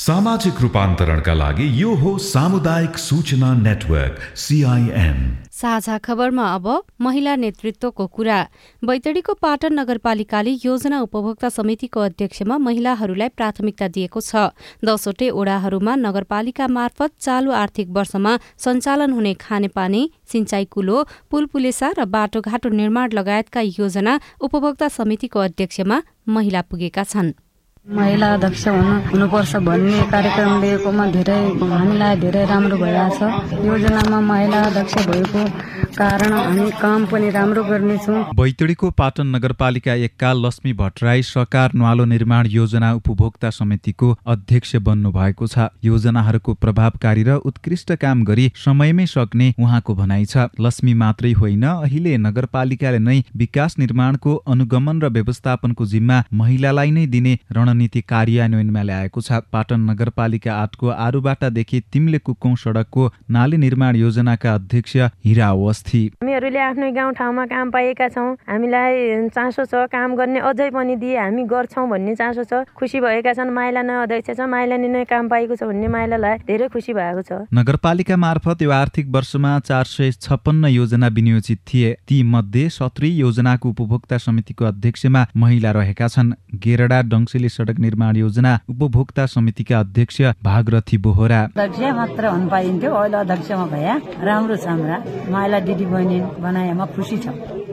सामाजिक 0.00 0.60
रूपान्तरणका 0.62 1.34
लागि 1.34 1.66
यो 1.82 1.94
हो 2.02 2.16
सामुदायिक 2.24 2.96
सूचना 2.98 3.52
नेटवर्क 3.60 4.18
सिआइएन 4.38 5.18
साझा 5.60 5.96
खबरमा 5.98 6.44
अब 6.54 6.66
महिला 7.00 7.34
नेतृत्वको 7.36 8.06
कुरा। 8.06 8.38
बैतडीको 8.82 9.32
पाटन 9.34 9.72
नगरपालिकाले 9.78 10.52
योजना 10.64 11.00
उपभोक्ता 11.00 11.48
समितिको 11.48 12.00
अध्यक्षमा 12.00 12.56
महिलाहरूलाई 12.58 13.28
प्राथमिकता 13.36 13.88
दिएको 13.88 14.20
छ। 14.20 14.56
दसवटै 14.80 15.28
ओडाहरूमा 15.30 15.96
नगरपालिका 15.96 16.66
मार्फत 16.68 17.10
चालु 17.20 17.50
आर्थिक 17.52 17.88
वर्षमा 17.90 18.32
सञ्चालन 18.56 19.12
हुने 19.12 19.34
खानेपानी 19.36 20.02
सिंचाई 20.32 20.64
कुलो 20.64 21.04
पुलपुलेसा 21.30 21.92
र 21.98 22.08
बाटोघाटो 22.08 22.68
निर्माण 22.80 23.12
लगायतका 23.12 23.60
योजना 23.60 24.18
उपभोक्ता 24.40 24.88
समितिको 24.88 25.38
अध्यक्षमा 25.40 26.02
महिला 26.28 26.62
पुगेका 26.62 27.04
छन्। 27.04 27.32
महिला 27.86 28.26
अध्यक्ष 28.34 28.66
हुनु 28.68 28.94
हुनुपर्छ 29.10 29.56
भन्ने 29.66 30.00
कार्यक्रम 30.12 30.60
लिएकोमा 30.62 31.04
धेरै 31.16 31.36
हामीलाई 31.72 32.16
धेरै 32.22 32.44
राम्रो 32.46 32.76
भइरहेछ। 32.76 33.20
योजनामा 33.66 34.18
महिला 34.20 34.60
अध्यक्ष 34.68 34.94
भएको 35.08 35.42
कारण 35.90 36.32
हामी 36.32 36.70
काम 36.80 37.04
पनि 37.06 37.30
राम्रो 37.30 37.62
गर्नेछौँ। 37.64 38.22
बैतडीको 38.34 38.90
पाटन 38.90 39.26
नगरपालिका 39.26 39.94
एकका 40.06 40.32
लक्ष्मी 40.34 40.72
भट्टराई 40.72 41.22
सकार 41.22 41.70
न्वालो 41.74 42.04
निर्माण 42.04 42.46
योजना 42.46 42.92
उपभोक्ता 42.94 43.50
समितिको 43.50 44.08
अध्यक्ष 44.26 44.74
बन्नु 44.78 45.10
भएको 45.12 45.46
छ। 45.46 45.66
योजनाहरूको 45.84 46.54
प्रभावकारी 46.56 47.22
र 47.22 47.34
उत्कृष्ट 47.44 47.92
काम 47.96 48.22
गरी 48.24 48.50
समयमै 48.56 49.06
सक्ने 49.06 49.52
उहाँको 49.58 49.94
भनाइ 49.94 50.24
छ। 50.24 50.46
लक्ष्मी 50.60 50.94
मात्रै 50.94 51.32
होइन 51.32 51.64
अहिले 51.64 52.16
नगरपालिकाले 52.18 52.98
नै 53.00 53.18
विकास 53.36 53.78
निर्माणको 53.78 54.34
अनुगमन 54.46 55.00
र 55.02 55.08
व्यवस्थापनको 55.10 55.86
जिम्मा 55.86 56.22
महिलालाई 56.34 56.90
नै 56.90 57.06
दिने 57.08 57.34
रणनीति 57.52 58.00
कार्यान्वयनमा 58.06 58.82
ल्याएको 58.82 59.20
छ। 59.20 59.42
पाटन 59.52 59.90
नगरपालिका 59.90 60.54
आठको 60.54 60.88
आरुबाटादेखि 61.00 61.82
तिम्ले 61.92 62.18
कुकौं 62.20 62.54
सडकको 62.56 63.10
नाली 63.30 63.56
निर्माण 63.58 63.96
योजनाका 63.96 64.54
अध्यक्ष 64.54 64.96
हिरा 65.24 65.52
अवस्थी 65.80 66.20
हामीहरूले 66.20 66.60
आफ्नै 66.60 66.90
गाउँठाउँमा 66.92 67.44
काम 67.46 67.70
पाएका 67.72 68.08
छौँ। 68.12 68.36
हामीलाई 68.44 69.28
चासो 69.32 69.64
छ 69.64 69.88
काम 69.88 70.14
गर्ने 70.14 70.40
अझै 70.44 70.68
पनि 70.76 70.96
दिए 71.00 71.16
हामी 71.16 71.44
गर्छौँ 71.48 71.88
भन्ने 71.88 72.14
चासो 72.20 72.44
छ। 72.44 72.52
खुसी 72.76 73.00
भएका 73.00 73.32
छन् 73.32 73.50
माइला 73.50 73.82
नै 73.82 73.94
अध्यक्ष 74.04 74.36
छ। 74.36 74.40
माइलाले 74.44 74.88
नै 74.88 75.04
काम 75.08 75.28
पाएको 75.28 75.56
छ 75.56 75.64
भन्ने 75.64 75.88
माइलालाई 75.88 76.44
धेरै 76.44 76.68
खुसी 76.68 76.92
भएको 76.92 77.22
छ। 77.24 77.48
नगरपालिका 77.48 78.16
मार्फत 78.16 78.62
यो 78.62 78.70
आर्थिक 78.70 79.06
वर्षमा 79.08 79.52
चार 79.64 79.84
सय 79.86 80.10
छप्पन्न 80.20 80.64
योजना 80.68 81.06
विनियोजित 81.08 81.58
थिए। 81.64 81.96
ती 82.08 82.22
मध्ये 82.28 82.68
सत्री 82.68 83.08
योजनाको 83.16 83.68
उपभोक्ता 83.70 84.18
समितिको 84.20 84.64
अध्यक्षमा 84.64 85.26
महिला 85.36 85.70
रहेका 85.72 86.08
छन्। 86.08 86.32
गेरडा 86.60 87.00
डङ्सेली 87.08 87.48
सडक 87.48 87.78
निर्माण 87.80 88.16
योजना 88.16 88.52
उपभोक्ता 88.68 89.26
समितिका 89.26 89.78
अध्यक्ष 89.80 90.20
भागरथी 90.44 90.96
बोहरा। 91.00 91.40
अध्यक्ष 91.40 91.80
मात्र 91.96 92.26
हुन 92.26 92.48
पाइन्थ्यो। 92.48 92.92
अहिले 92.92 93.16
अध्यक्षमा 93.16 93.66
भए 93.66 93.88
राम्रो 94.20 94.56
छ 94.56 94.66
हाम्रा। 94.68 94.96
महिला 95.30 95.58
दिदी 95.70 96.20
बनाएमा 96.40 96.86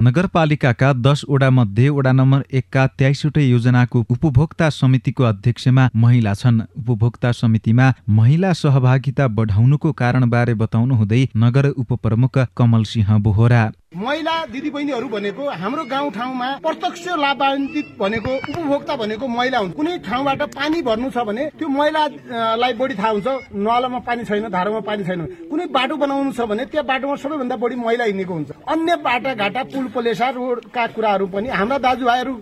नगरपालिकाका 0.04 0.92
दसवटा 0.94 1.50
मध्ये 1.50 1.90
वडा 1.90 2.12
नम्बर 2.12 2.44
एकका 2.54 2.86
तेइसवटै 3.00 3.44
योजनाको 3.44 4.04
उपभोक्ता 4.10 4.70
समितिको 4.70 5.24
अध्यक्षमा 5.24 5.90
महिला 5.96 6.34
छन्। 6.34 6.62
उपभोक्ता 6.78 7.32
समितिमा 7.32 7.94
महिला 8.10 8.54
सहभागिता 8.54 9.28
बढाउनुको 9.28 9.92
कारणबारे 9.92 10.54
बताउनु 10.54 10.96
हुँदै 10.96 11.24
नगर 11.38 11.70
उपप्रमुख 11.78 12.38
कमल 12.58 12.84
सिंह 12.84 13.18
बोहरा। 13.18 13.64
महिला 13.96 14.34
दिदीबहिनीहरू 14.52 15.08
भनेको 15.08 15.44
हाम्रो 15.50 15.84
गाउँ 15.88 16.10
ठाउँमा 16.12 16.48
प्रत्यक्ष 16.60 17.08
लाभान्वित 17.08 17.96
भनेको 18.00 18.32
उपभोक्ता 18.36 18.96
भनेको 18.96 19.28
महिला 19.28 19.58
हुन्छ 19.58 19.76
कुनै 19.76 19.98
ठाउँबाट 20.04 20.42
पानी 20.52 20.82
भर्नु 20.84 21.10
छ 21.10 21.24
भने 21.24 21.46
त्यो 21.56 21.68
महिलालाई 21.72 22.74
बढी 22.76 22.96
थाहा 23.00 23.10
हुन्छ 23.10 23.28
नलामा 23.56 24.00
पानी 24.04 24.24
छैन 24.28 24.48
धारामा 24.52 24.80
पानी 24.84 25.04
छैन। 25.08 25.24
कुनै 25.48 25.66
बाटो 25.72 25.96
बनाउनु 26.04 26.32
छ 26.36 26.42
भने 26.52 26.66
त्यो 26.68 26.84
बाटोमा 26.84 27.16
सबैभन्दा 27.16 27.56
बढी 27.56 27.76
महिला 27.80 28.04
हिँडेको 28.04 28.34
हुन्छ। 28.34 28.52
अन्य 28.68 28.96
बाटाघाटा 29.08 29.64
पुल 29.72 29.88
पलेसा 29.96 30.30
रोडका 30.36 30.88
कुराहरू 30.92 31.28
पनि 31.32 31.48
हाम्रा 31.48 31.78
दाजुभाइहरू 31.80 32.34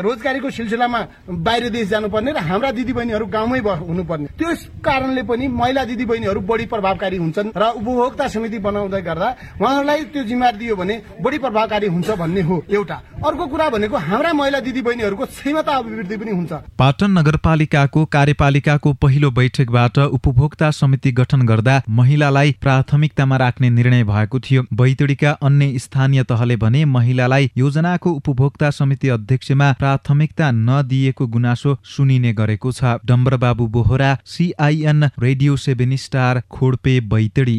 रोजगारीको 0.00 0.50
सिलसिलामा 0.56 1.00
बाहिर 1.28 1.68
देश 1.68 1.88
जानुपर्ने 1.92 2.32
र 2.32 2.38
हाम्रा 2.48 2.70
दिदीबहिनीहरू 2.72 3.26
गाउँमै 3.28 3.60
हुनुपर्ने। 3.60 4.28
त्यस 4.40 4.66
कारणले 4.80 5.22
पनि 5.28 5.46
महिला 5.52 5.84
दिदीबहिनीहरू 5.84 6.40
बढी 6.40 6.66
प्रभावकारी 6.72 7.16
हुन्छन् 7.20 7.52
र 7.60 7.62
उपभोक्ता 7.76 8.28
समिति 8.32 8.58
बनाउँदै 8.64 9.02
गर्दा 9.04 9.28
उहाँहरूलाई 9.60 10.04
त्यो 10.16 10.24
जिम्मेवारी 10.24 10.60
दियो 10.62 10.76
भने 10.76 11.00
बढी 11.20 11.38
प्रभावकारी 11.38 11.86
हुन्छ 11.88 12.10
भन्ने 12.16 12.42
हो 12.42 12.62
एउटा। 12.70 13.00
अर्को 13.26 13.46
कुरा 13.46 13.68
भनेको 13.70 13.96
हाम्रा 13.98 14.32
महिला 14.32 14.60
दिदीबहिनीहरूको 14.62 15.26
क्षमता 15.26 15.72
अभिवृद्धि 15.74 16.16
पनि 16.16 16.30
हुन्छ। 16.32 16.52
पाटन 16.78 17.10
नगरपालिकाको 17.18 18.04
कार्यपालिकाको 18.12 18.92
पहिलो 19.02 19.30
बैठकबाट 19.32 19.98
उपभोक्ता 19.98 20.70
समिति 20.72 21.12
गठन 21.12 21.46
गर्दा 21.46 21.80
महिलालाई 21.90 22.54
प्राथमिकतामा 22.60 23.36
राख्ने 23.36 23.70
निर्णय 23.72 24.04
भएको 24.04 24.40
थियो। 24.40 24.62
बैतडीका 24.72 25.30
अन्य 25.42 25.78
स्थानीय 25.78 26.22
तहले 26.24 26.56
भने 26.56 26.84
महिलालाई 26.86 27.50
योजनाको 27.56 28.12
उपभोक्ता 28.12 28.70
समिति 28.72 29.08
अध्यक्षमा 29.10 29.72
प्राथमिकता 29.78 30.50
नदिएको 30.52 31.26
गुनासो 31.28 31.76
सुनिने 31.86 32.32
गरेको 32.32 32.72
छ। 32.72 32.96
Dambarbabu 33.06 33.66
Bohara 33.68 34.16
CIN 34.26 35.10
radio 35.20 35.56
seven 35.58 35.96
star 35.98 36.42
Khodpe 36.50 36.98
Baitadi. 37.08 37.58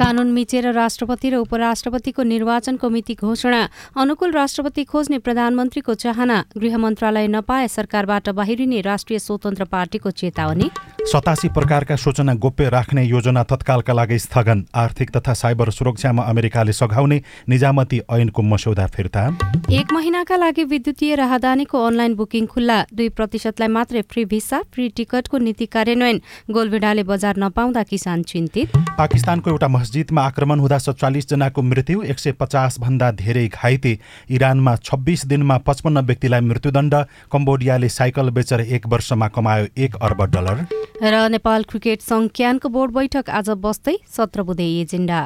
कानून 0.00 0.30
मिचेर 0.32 0.66
राष्ट्रपति 0.72 1.30
र 1.30 1.36
उपराष्ट्रपतिको 1.36 2.22
निर्वाचनको 2.24 2.88
मिति 2.88 3.14
घोषणा। 3.14 3.60
अनुकूल 4.00 4.30
राष्ट्रपति 4.32 4.84
खोज्ने 4.84 5.18
प्रधानमन्त्रीको 5.18 5.94
चाहना। 5.94 6.36
गृह 6.56 6.76
मन्त्रालय 6.78 7.26
नपाए 7.28 7.68
सरकारबाट 7.68 8.28
बाहिरिने 8.30 8.80
राष्ट्रिय 8.80 9.18
स्वतन्त्र 9.18 9.64
पार्टीको 9.64 10.10
चेतावनी। 10.10 10.70
सतासी 11.02 11.48
प्रकारका 11.48 11.96
सूचना 11.96 12.34
गोप्य 12.34 12.68
राख्ने 12.70 13.04
योजना 13.04 13.42
तत्कालका 13.44 13.92
लागि 13.92 14.18
स्थगन। 14.18 14.64
आर्थिक 14.74 15.10
तथा 15.10 15.34
साइबर 15.34 15.70
सुरक्षामा 15.70 16.22
अमेरिकाले 16.22 16.72
सघाउने 16.72 17.20
निजामती 17.48 18.00
ऐनको 18.10 18.42
मस्यौदा 18.42 18.86
फिर्ता। 18.86 19.26
एक 19.70 19.92
महिनाका 19.92 20.36
लागि 20.36 20.64
विद्युतीय 20.64 21.14
राहदानीको 21.16 21.84
अनलाइन 21.86 22.14
बुकिङ 22.14 22.46
खुल्ला। 22.46 22.78
दुई 22.94 23.08
प्रतिशतलाई 23.10 23.68
मात्रै 23.68 24.02
फ्री 24.02 24.24
भिसा 24.24 24.62
फ्री 24.72 24.88
टिकटको 24.96 25.38
नीति 25.38 25.66
कार्यान्वयन। 25.66 26.20
गोलभेडाले 26.50 27.02
बजार 27.04 27.36
नपाउँदा 27.38 27.82
किसान 27.82 28.22
चिन्तित। 28.22 28.76
पाकिस्तानको 28.98 29.50
एउटा 29.50 29.68
मस्जिदमा 29.90 30.22
आक्रमण 30.22 30.58
हुँदा 30.60 30.76
सत्तालिस 30.78 31.28
जनाको 31.28 31.62
मृत्यु 31.62 32.02
एक 32.04 32.18
सय 32.18 32.32
पचासभन्दा 32.38 33.10
धेरै 33.18 33.46
घाइते। 33.50 33.98
इरानमा 34.30 34.74
छब्बिस 34.78 35.26
दिनमा 35.26 35.56
पचपन्न 35.66 35.98
व्यक्तिलाई 36.06 36.40
मृत्युदण्ड 36.46 36.94
कम्बोडियाले 37.32 37.88
साइकल 37.90 38.30
बेचेर 38.30 38.60
एक 38.70 38.86
वर्षमा 38.86 39.28
कमायो 39.34 39.66
एक 39.76 39.96
अर्ब 39.98 40.22
डलर। 40.30 40.58
र 41.02 41.28
नेपाल 41.28 41.62
क्रिकेट 41.66 42.00
सङ्घ 42.06 42.30
क्यानको 42.30 42.68
बोर्ड 42.70 42.92
बैठक 42.94 43.30
आज 43.32 43.50
बस्दै 43.58 43.96
सत्र 44.06 44.42
बुधे 44.46 44.68
एजेन्डा। 44.80 45.20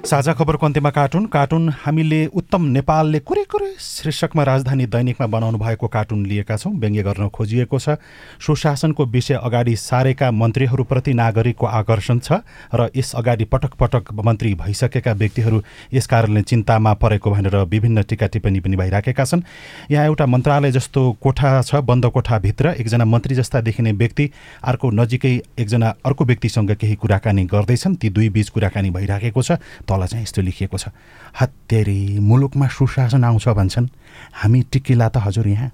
साझा 0.00 0.32
खबरको 0.32 0.66
अन्त्यमा 0.66 0.90
कार्टुन। 0.90 1.24
कार्टुन 1.26 1.68
हामीले 1.76 2.24
उत्तम 2.32 2.62
नेपालले 2.66 3.18
कुरै 3.20 3.42
कुरै 3.44 3.68
शीर्षकमा 3.78 4.42
राजधानी 4.42 4.86
दैनिकमा 4.86 5.26
बनाउनु 5.28 5.58
भएको 5.58 5.86
कार्टुन 5.86 6.24
लिएका 6.26 6.56
छौँ। 6.56 6.72
व्यङ्ग्य 6.74 7.02
गर्न 7.02 7.28
खोजिएको 7.28 7.78
छ। 7.78 8.00
सुशासनको 8.40 9.04
विषय 9.06 9.34
अगाडि 9.36 9.76
सारेका 9.76 10.30
मन्त्रीहरूप्रति 10.32 11.12
नागरिकको 11.12 11.66
आकर्षण 11.68 12.18
छ 12.18 12.40
र 12.72 12.88
यस 12.96 13.12
अगाडि 13.14 13.44
पटक 13.44 13.74
पटक 13.76 14.12
मन्त्री 14.16 14.54
भइसकेका 14.56 15.12
व्यक्तिहरू 15.12 15.62
यस 15.92 16.06
कारणले 16.06 16.42
चिन्तामा 16.48 16.92
परेको 16.96 17.30
भनेर 17.30 17.56
विभिन्न 17.68 18.02
टिका 18.08 18.26
टिप्पणी 18.32 18.60
पनि 18.60 18.76
भइराखेका 18.76 19.24
छन्। 19.24 19.42
यहाँ 19.90 20.06
एउटा 20.06 20.26
मन्त्रालय 20.26 20.72
जस्तो 20.72 21.00
कोठा 21.20 21.60
छ 21.60 21.84
बन्द 21.84 22.06
कोठाभित्र। 22.08 22.74
एकजना 22.80 23.04
मन्त्री 23.04 23.34
जस्ता 23.36 23.60
देखिने 23.60 23.92
व्यक्ति 23.92 24.30
अर्को 24.64 24.90
नजिकै 24.96 25.34
एकजना 25.60 25.94
अर्को 26.02 26.24
व्यक्तिसँग 26.24 26.72
केही 26.72 26.94
कुराकानी 26.96 27.44
गर्दैछन्। 27.52 27.94
ती 28.00 28.08
दुई 28.08 28.28
बीच 28.32 28.48
कुराकानी 28.48 28.90
भइराखेको 28.90 29.42
छ। 29.42 29.60
तल 29.90 30.06
चाहिँ 30.06 30.22
यस्तो 30.22 30.42
लेखिएको 30.46 30.78
छ। 30.78 30.94
हत्तेरी 31.34 32.22
मुलुकमा 32.22 32.66
सुशासन 32.70 33.24
आउँछ 33.26 33.48
भन्छन्। 33.50 33.90
हामी 34.38 34.60
टिकिला 34.70 35.08
त 35.10 35.18
हजुर 35.18 35.48
यहाँ। 35.50 35.70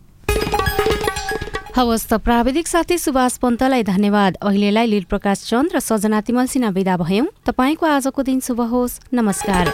हवस् 1.77 2.09
त 2.09 2.13
प्राविधिक 2.25 2.67
साथी 2.67 2.97
सुभाष 2.97 3.37
पन्तलाई 3.37 3.83
धन्यवाद। 3.85 4.41
अहिलेलाई 4.41 4.87
लील 4.89 5.05
प्रकाश 5.13 5.45
चन्द 5.45 5.77
र 5.77 5.79
सजना 5.85 6.21
तिमल 6.25 6.47
सिन्हा 6.49 6.71
विदा 6.73 6.97
भयौँ। 6.97 7.29
तपाईँको 7.45 7.85
आजको 7.87 8.23
दिन 8.25 8.41
शुभ 8.41 8.61
होस्। 8.73 9.13
नमस्कार। 9.13 9.65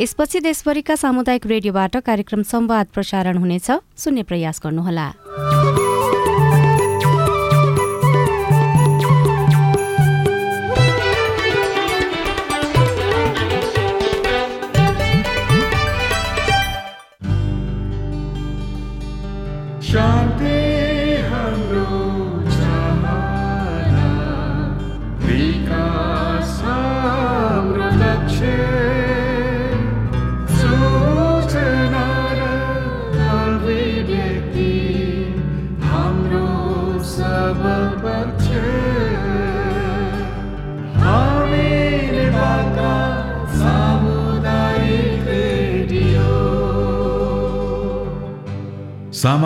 यसपछि 0.00 0.40
देशभरिका 0.40 0.94
सामुदायिक 0.96 1.46
रेडियोबाट 1.46 1.96
कार्यक्रम 2.00 2.42
संवाद 2.48 2.86
प्रसारण 2.96 3.36
हुनेछ। 3.36 3.68
सुन्ने 3.92 4.22
प्रयास 4.24 4.60
गर्नुहोला। 4.64 5.27